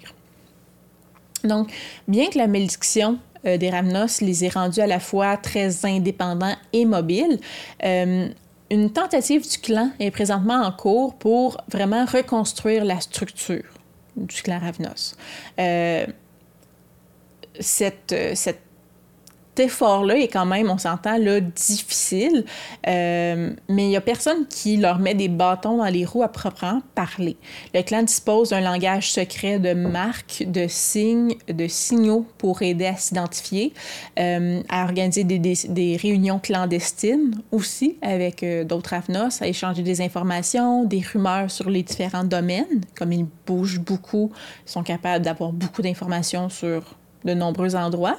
Donc, 1.44 1.72
bien 2.08 2.28
que 2.28 2.38
la 2.38 2.46
malédiction 2.46 3.18
euh, 3.46 3.56
des 3.56 3.70
Ramnos 3.70 4.20
les 4.20 4.44
ait 4.44 4.48
rendus 4.48 4.80
à 4.80 4.86
la 4.86 5.00
fois 5.00 5.36
très 5.36 5.84
indépendants 5.84 6.56
et 6.72 6.84
mobiles, 6.84 7.40
euh, 7.84 8.28
une 8.70 8.90
tentative 8.90 9.48
du 9.48 9.58
clan 9.58 9.90
est 9.98 10.10
présentement 10.10 10.62
en 10.62 10.72
cours 10.72 11.14
pour 11.14 11.58
vraiment 11.68 12.04
reconstruire 12.06 12.84
la 12.84 13.00
structure 13.00 13.64
du 14.16 14.42
clan 14.42 14.60
Ravnos. 14.60 15.16
Euh, 15.58 16.06
cette, 17.60 18.14
effort-là 19.60 20.16
est 20.16 20.28
quand 20.28 20.46
même, 20.46 20.70
on 20.70 20.78
s'entend, 20.78 21.18
là, 21.18 21.40
difficile, 21.40 22.44
euh, 22.86 23.50
mais 23.68 23.84
il 23.84 23.88
n'y 23.88 23.96
a 23.96 24.00
personne 24.00 24.46
qui 24.46 24.76
leur 24.76 24.98
met 24.98 25.14
des 25.14 25.28
bâtons 25.28 25.76
dans 25.76 25.86
les 25.86 26.04
roues 26.04 26.22
à 26.22 26.28
proprement 26.28 26.82
parler. 26.94 27.36
Le 27.74 27.82
clan 27.82 28.02
dispose 28.02 28.50
d'un 28.50 28.60
langage 28.60 29.12
secret 29.12 29.58
de 29.58 29.74
marques, 29.74 30.44
de 30.46 30.66
signes, 30.68 31.34
de 31.48 31.66
signaux 31.68 32.26
pour 32.38 32.62
aider 32.62 32.86
à 32.86 32.96
s'identifier, 32.96 33.72
euh, 34.18 34.62
à 34.68 34.84
organiser 34.84 35.24
des, 35.24 35.96
réunions 35.96 36.38
clandestines 36.38 37.34
aussi 37.50 37.98
avec 38.02 38.42
euh, 38.42 38.64
d'autres 38.64 38.94
AFNOS, 38.94 39.42
à 39.42 39.46
échanger 39.46 39.82
des 39.82 40.00
informations, 40.00 40.84
des 40.84 41.00
rumeurs 41.00 41.50
sur 41.50 41.68
les 41.68 41.82
différents 41.82 42.24
domaines. 42.24 42.80
Comme 42.96 43.12
ils 43.12 43.26
bougent 43.46 43.80
beaucoup, 43.80 44.32
ils 44.66 44.70
sont 44.70 44.82
capables 44.82 45.24
d'avoir 45.24 45.52
beaucoup 45.52 45.82
d'informations 45.82 46.48
sur 46.48 46.82
de 47.24 47.34
nombreux 47.34 47.76
endroits. 47.76 48.18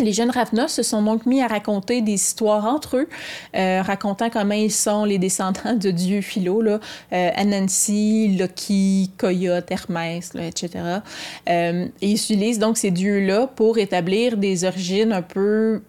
Les 0.00 0.12
jeunes 0.12 0.30
Ravnos 0.30 0.68
se 0.68 0.84
sont 0.84 1.02
donc 1.02 1.26
mis 1.26 1.42
à 1.42 1.48
raconter 1.48 2.02
des 2.02 2.12
histoires 2.12 2.66
entre 2.66 2.98
eux, 2.98 3.08
euh, 3.56 3.82
racontant 3.82 4.30
comment 4.30 4.54
ils 4.54 4.70
sont 4.70 5.04
les 5.04 5.18
descendants 5.18 5.74
de 5.74 5.90
dieux 5.90 6.20
philo, 6.20 6.62
euh, 6.62 6.78
Anansi, 7.10 8.36
Loki, 8.36 9.10
Coyote, 9.18 9.68
Hermès, 9.70 10.32
etc. 10.36 11.00
Euh, 11.48 11.86
et 12.00 12.10
ils 12.10 12.14
utilisent 12.14 12.60
donc 12.60 12.78
ces 12.78 12.92
dieux-là 12.92 13.48
pour 13.48 13.78
établir 13.78 14.36
des 14.36 14.64
origines 14.64 15.12
un 15.12 15.22
peu 15.22 15.82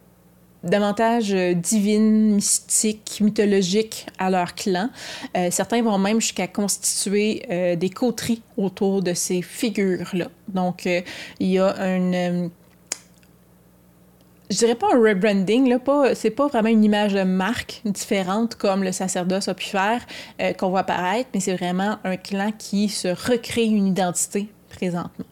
davantage 0.63 1.33
divines, 1.55 2.35
mystiques, 2.35 3.19
mythologiques 3.21 4.07
à 4.17 4.29
leur 4.29 4.55
clan. 4.55 4.89
certains 5.51 5.81
vont 5.81 5.97
même 5.97 6.19
jusqu'à 6.19 6.47
constituer 6.47 7.75
des 7.77 7.89
coteries 7.89 8.41
autour 8.57 9.01
de 9.01 9.13
ces 9.13 9.41
figures-là. 9.41 10.27
Donc, 10.49 10.85
il 10.85 11.47
y 11.47 11.59
a 11.59 11.95
une 11.95 12.51
je 14.49 14.57
dirais 14.57 14.75
pas 14.75 14.87
un 14.93 14.97
rebranding, 14.97 15.69
là, 15.69 15.77
pas, 15.77 16.15
c'est 16.15 16.31
pas 16.31 16.47
vraiment 16.47 16.69
une 16.69 16.83
image 16.83 17.13
de 17.13 17.23
marque 17.23 17.81
différente 17.85 18.55
comme 18.55 18.83
le 18.83 18.91
sacerdoce 18.91 19.47
a 19.47 19.53
pu 19.53 19.67
faire, 19.67 20.01
euh, 20.41 20.53
qu'on 20.53 20.69
voit 20.69 20.79
apparaître, 20.79 21.29
mais 21.33 21.39
c'est 21.39 21.55
vraiment 21.55 21.97
un 22.03 22.17
clan 22.17 22.51
qui 22.57 22.89
se 22.89 23.07
recrée 23.07 23.65
une 23.65 23.87
identité 23.87 24.49
présentement. 24.69 25.25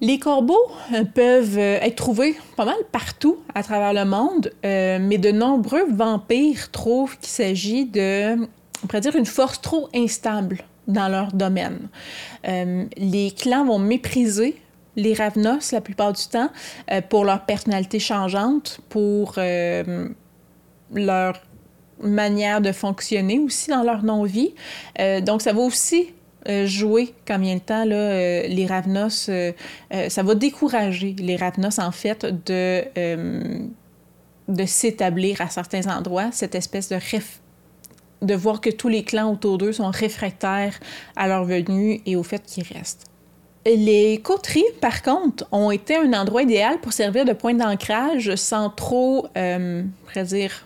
Les 0.00 0.18
corbeaux 0.18 0.70
euh, 0.92 1.04
peuvent 1.04 1.58
euh, 1.58 1.78
être 1.80 1.96
trouvés 1.96 2.36
pas 2.56 2.64
mal 2.64 2.76
partout 2.90 3.38
à 3.54 3.62
travers 3.62 3.92
le 3.92 4.04
monde, 4.04 4.50
mais 4.64 5.18
de 5.18 5.30
nombreux 5.30 5.86
vampires 5.90 6.70
trouvent 6.70 7.16
qu'il 7.18 7.28
s'agit 7.28 7.84
de, 7.84 8.34
on 8.82 8.86
pourrait 8.88 9.00
dire, 9.00 9.16
une 9.16 9.26
force 9.26 9.60
trop 9.60 9.88
instable 9.94 10.64
dans 10.88 11.08
leur 11.08 11.32
domaine. 11.32 11.88
les 12.44 13.30
clans 13.36 13.66
vont 13.66 13.78
mépriser 13.78 14.56
les 14.98 15.14
Ravenos 15.14 15.72
la 15.72 15.80
plupart 15.80 16.12
du 16.12 16.26
temps 16.26 16.50
euh, 16.90 17.00
pour 17.00 17.24
leur 17.24 17.46
personnalité 17.46 17.98
changeante, 18.00 18.80
pour 18.88 19.34
euh, 19.38 20.08
leur 20.92 21.40
manière 22.02 22.60
de 22.60 22.72
fonctionner 22.72 23.38
aussi 23.38 23.70
dans 23.70 23.82
leur 23.82 24.02
non-vie. 24.02 24.54
Euh, 24.98 25.20
donc, 25.20 25.40
ça 25.40 25.52
va 25.52 25.60
aussi 25.60 26.12
jouer 26.64 27.12
vient 27.28 27.54
le 27.54 27.60
temps, 27.60 27.84
là, 27.84 28.46
les 28.46 28.64
Ravenos, 28.66 29.28
ça 29.90 30.22
va 30.22 30.34
décourager 30.34 31.14
les 31.18 31.36
Ravenos, 31.36 31.78
en 31.78 31.90
fait, 31.90 32.24
de, 32.46 32.84
de 34.48 34.64
s'établir 34.64 35.42
à 35.42 35.50
certains 35.50 35.86
endroits, 35.94 36.30
cette 36.32 36.54
espèce 36.54 36.88
de 36.88 36.96
de 38.22 38.34
voir 38.34 38.62
que 38.62 38.70
tous 38.70 38.88
les 38.88 39.04
clans 39.04 39.30
autour 39.30 39.58
d'eux 39.58 39.72
sont 39.72 39.90
réfractaires 39.90 40.80
à 41.16 41.28
leur 41.28 41.44
venue 41.44 42.00
et 42.06 42.16
au 42.16 42.22
fait 42.22 42.42
qu'ils 42.42 42.64
restent. 42.72 43.07
Les 43.76 44.18
coteries, 44.22 44.64
par 44.80 45.02
contre, 45.02 45.46
ont 45.52 45.70
été 45.70 45.96
un 45.96 46.12
endroit 46.14 46.42
idéal 46.42 46.80
pour 46.80 46.92
servir 46.92 47.24
de 47.24 47.32
point 47.32 47.54
d'ancrage 47.54 48.34
sans 48.36 48.70
trop, 48.70 49.26
euh, 49.36 49.82
dire, 50.24 50.64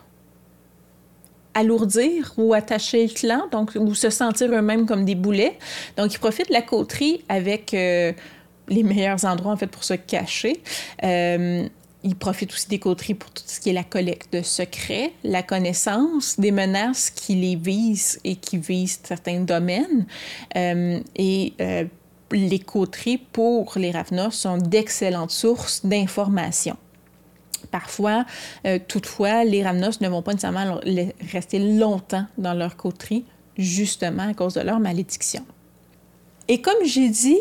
alourdir 1.54 2.32
ou 2.36 2.54
attacher 2.54 3.06
le 3.06 3.12
clan, 3.12 3.48
donc, 3.50 3.72
ou 3.74 3.94
se 3.94 4.08
sentir 4.08 4.52
eux-mêmes 4.52 4.86
comme 4.86 5.04
des 5.04 5.16
boulets. 5.16 5.58
Donc, 5.96 6.14
ils 6.14 6.18
profitent 6.18 6.48
de 6.48 6.54
la 6.54 6.62
coterie 6.62 7.24
avec 7.28 7.74
euh, 7.74 8.12
les 8.68 8.82
meilleurs 8.82 9.24
endroits, 9.24 9.52
en 9.52 9.56
fait, 9.56 9.66
pour 9.66 9.84
se 9.84 9.94
cacher. 9.94 10.62
Euh, 11.02 11.66
ils 12.04 12.16
profitent 12.16 12.52
aussi 12.52 12.68
des 12.68 12.78
coteries 12.78 13.14
pour 13.14 13.30
tout 13.30 13.44
ce 13.46 13.60
qui 13.60 13.70
est 13.70 13.74
la 13.74 13.84
collecte 13.84 14.32
de 14.32 14.42
secrets, 14.42 15.12
la 15.24 15.42
connaissance 15.42 16.38
des 16.38 16.50
menaces 16.50 17.10
qui 17.10 17.34
les 17.34 17.56
visent 17.56 18.20
et 18.24 18.36
qui 18.36 18.58
visent 18.58 19.00
certains 19.02 19.40
domaines. 19.40 20.06
Euh, 20.56 21.00
et 21.16 21.54
les 22.32 22.58
coteries 22.58 23.18
pour 23.18 23.72
les 23.76 23.90
Ravnos 23.90 24.30
sont 24.30 24.58
d'excellentes 24.58 25.30
sources 25.30 25.84
d'informations. 25.84 26.76
Parfois, 27.70 28.24
euh, 28.66 28.78
toutefois, 28.86 29.44
les 29.44 29.62
Ravnos 29.62 30.00
ne 30.00 30.08
vont 30.08 30.22
pas 30.22 30.32
nécessairement 30.32 30.80
rester 31.32 31.58
longtemps 31.58 32.26
dans 32.38 32.54
leur 32.54 32.76
coterie, 32.76 33.24
justement 33.56 34.28
à 34.28 34.34
cause 34.34 34.54
de 34.54 34.60
leur 34.60 34.80
malédiction. 34.80 35.44
Et 36.48 36.60
comme 36.60 36.84
j'ai 36.84 37.08
dit, 37.08 37.38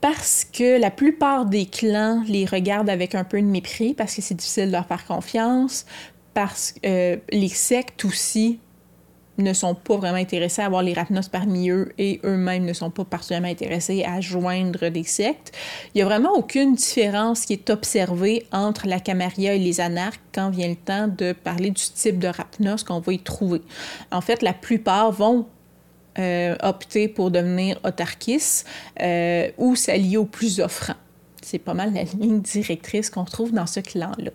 parce 0.00 0.44
que 0.44 0.78
la 0.78 0.90
plupart 0.90 1.46
des 1.46 1.66
clans 1.66 2.22
les 2.26 2.44
regardent 2.44 2.90
avec 2.90 3.14
un 3.14 3.24
peu 3.24 3.40
de 3.40 3.46
mépris, 3.46 3.94
parce 3.94 4.14
que 4.14 4.22
c'est 4.22 4.34
difficile 4.34 4.66
de 4.66 4.72
leur 4.72 4.86
faire 4.86 5.06
confiance, 5.06 5.86
parce 6.34 6.72
que 6.72 6.78
euh, 6.86 7.16
les 7.32 7.48
sectes 7.48 8.04
aussi 8.04 8.60
ne 9.38 9.52
sont 9.52 9.74
pas 9.74 9.96
vraiment 9.96 10.18
intéressés 10.18 10.62
à 10.62 10.66
avoir 10.66 10.82
les 10.82 10.92
Ratnos 10.92 11.28
parmi 11.28 11.70
eux 11.70 11.92
et 11.96 12.20
eux-mêmes 12.24 12.64
ne 12.64 12.72
sont 12.72 12.90
pas 12.90 13.04
particulièrement 13.04 13.48
intéressés 13.48 14.04
à 14.04 14.20
joindre 14.20 14.88
des 14.88 15.04
sectes. 15.04 15.52
Il 15.94 15.98
n'y 15.98 16.02
a 16.02 16.04
vraiment 16.04 16.32
aucune 16.34 16.74
différence 16.74 17.44
qui 17.46 17.54
est 17.54 17.70
observée 17.70 18.46
entre 18.52 18.86
la 18.86 19.00
Camarilla 19.00 19.54
et 19.54 19.58
les 19.58 19.80
anarches 19.80 20.20
quand 20.32 20.50
vient 20.50 20.68
le 20.68 20.76
temps 20.76 21.08
de 21.08 21.32
parler 21.32 21.70
du 21.70 21.82
type 21.82 22.18
de 22.18 22.28
Rapnos 22.28 22.82
qu'on 22.84 23.00
va 23.00 23.12
y 23.12 23.18
trouver. 23.18 23.62
En 24.10 24.20
fait, 24.20 24.42
la 24.42 24.52
plupart 24.52 25.12
vont 25.12 25.46
euh, 26.18 26.56
opter 26.62 27.06
pour 27.06 27.30
devenir 27.30 27.78
autarkis 27.84 28.64
euh, 29.00 29.50
ou 29.56 29.76
s'allier 29.76 30.16
aux 30.16 30.24
plus 30.24 30.58
offrants 30.58 30.96
C'est 31.42 31.60
pas 31.60 31.74
mal 31.74 31.94
la 31.94 32.02
ligne 32.02 32.40
directrice 32.40 33.08
qu'on 33.08 33.24
trouve 33.24 33.52
dans 33.52 33.66
ce 33.66 33.78
clan-là. 33.78 34.32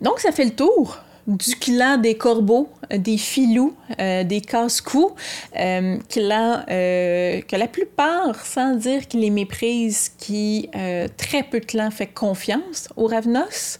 Donc, 0.00 0.18
ça 0.18 0.32
fait 0.32 0.46
le 0.46 0.52
tour 0.52 0.98
du 1.26 1.56
clan 1.56 1.96
des 1.96 2.16
corbeaux, 2.16 2.68
des 2.90 3.18
filous, 3.18 3.74
euh, 4.00 4.24
des 4.24 4.40
casse-cous, 4.40 5.12
euh, 5.58 5.98
clan 6.08 6.64
euh, 6.70 7.40
que 7.42 7.56
la 7.56 7.68
plupart, 7.68 8.44
sans 8.44 8.74
dire 8.74 9.06
qu'ils 9.06 9.20
les 9.20 9.30
méprisent, 9.30 10.10
qui 10.18 10.68
très 11.16 11.42
peu 11.42 11.60
de 11.60 11.66
clans 11.66 11.90
fait 11.90 12.06
confiance 12.06 12.88
aux 12.96 13.06
Ravenos. 13.06 13.78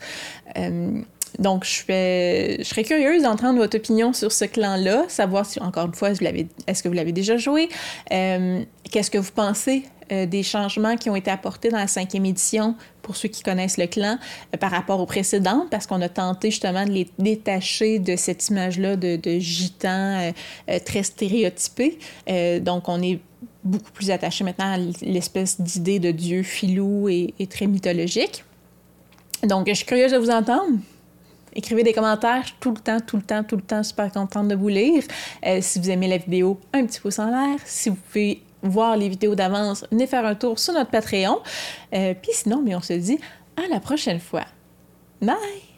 Donc, 1.40 1.64
je, 1.64 2.62
serais 2.62 2.84
curieuse 2.84 3.22
d'entendre 3.22 3.58
votre 3.58 3.76
opinion 3.76 4.12
sur 4.12 4.30
ce 4.30 4.44
clan-là, 4.44 5.04
savoir 5.08 5.44
si, 5.46 5.60
encore 5.60 5.86
une 5.86 5.94
fois, 5.94 6.10
est-ce 6.10 6.82
que 6.82 6.88
vous 6.88 6.94
l'avez 6.94 7.12
déjà 7.12 7.36
joué, 7.36 7.68
qu'est-ce 8.10 9.10
que 9.10 9.18
vous 9.18 9.32
pensez 9.32 9.84
euh, 10.12 10.26
des 10.26 10.42
changements 10.42 10.96
qui 10.96 11.08
ont 11.08 11.14
été 11.14 11.30
apportés 11.30 11.68
dans 11.68 11.78
la 11.78 11.86
cinquième 11.86 12.26
édition 12.26 12.74
pour 13.00 13.14
ceux 13.14 13.28
qui 13.28 13.44
connaissent 13.44 13.78
le 13.78 13.86
clan 13.86 14.18
euh, 14.52 14.58
par 14.58 14.72
rapport 14.72 14.98
aux 14.98 15.06
précédentes, 15.06 15.70
parce 15.70 15.86
qu'on 15.86 16.00
a 16.00 16.08
tenté 16.08 16.50
justement 16.50 16.84
de 16.84 16.90
les 16.90 17.08
détacher 17.18 18.00
de 18.00 18.16
cette 18.16 18.48
image-là 18.48 18.96
de, 18.96 19.14
de 19.14 19.38
gitan 19.38 20.32
euh, 20.68 20.78
très 20.84 21.04
stéréotypé. 21.04 21.98
donc, 22.60 22.88
on 22.88 23.00
est 23.02 23.20
beaucoup 23.62 23.92
plus 23.92 24.10
attaché 24.10 24.42
maintenant 24.42 24.72
à 24.72 24.78
l'espèce 25.02 25.60
d'idée 25.60 26.00
de 26.00 26.10
dieu 26.10 26.42
filou 26.42 27.08
et, 27.08 27.32
très 27.48 27.66
mythologique. 27.66 28.44
Donc, 29.44 29.68
je 29.68 29.74
suis 29.74 29.86
curieuse 29.86 30.12
de 30.12 30.18
vous 30.18 30.30
entendre. 30.30 30.78
Écrivez 31.54 31.82
des 31.82 31.92
commentaires 31.92 32.44
tout 32.60 32.70
le 32.70 32.78
temps, 32.78 33.00
tout 33.00 33.16
le 33.16 33.22
temps, 33.22 33.42
tout 33.44 33.56
le 33.56 33.62
temps. 33.62 33.82
Super 33.82 34.10
contente 34.12 34.48
de 34.48 34.54
vous 34.54 34.68
lire. 34.68 35.02
si 35.60 35.78
vous 35.78 35.90
aimez 35.90 36.08
la 36.08 36.18
vidéo, 36.18 36.58
un 36.72 36.86
petit 36.86 37.00
pouce 37.00 37.18
en 37.18 37.30
l'air. 37.30 37.58
Si 37.64 37.88
vous 37.88 37.96
pouvez 37.96 38.42
voir 38.62 38.96
les 38.96 39.08
vidéos 39.08 39.34
d'avance, 39.34 39.84
venez 39.90 40.06
faire 40.06 40.24
un 40.24 40.34
tour 40.34 40.58
sur 40.58 40.74
notre 40.74 40.90
Patreon. 40.90 41.38
Euh, 41.94 42.14
puis 42.20 42.32
sinon, 42.34 42.62
mais 42.64 42.74
on 42.74 42.82
se 42.82 42.92
dit 42.92 43.18
à 43.56 43.68
la 43.68 43.80
prochaine 43.80 44.20
fois. 44.20 44.44
Bye! 45.20 45.69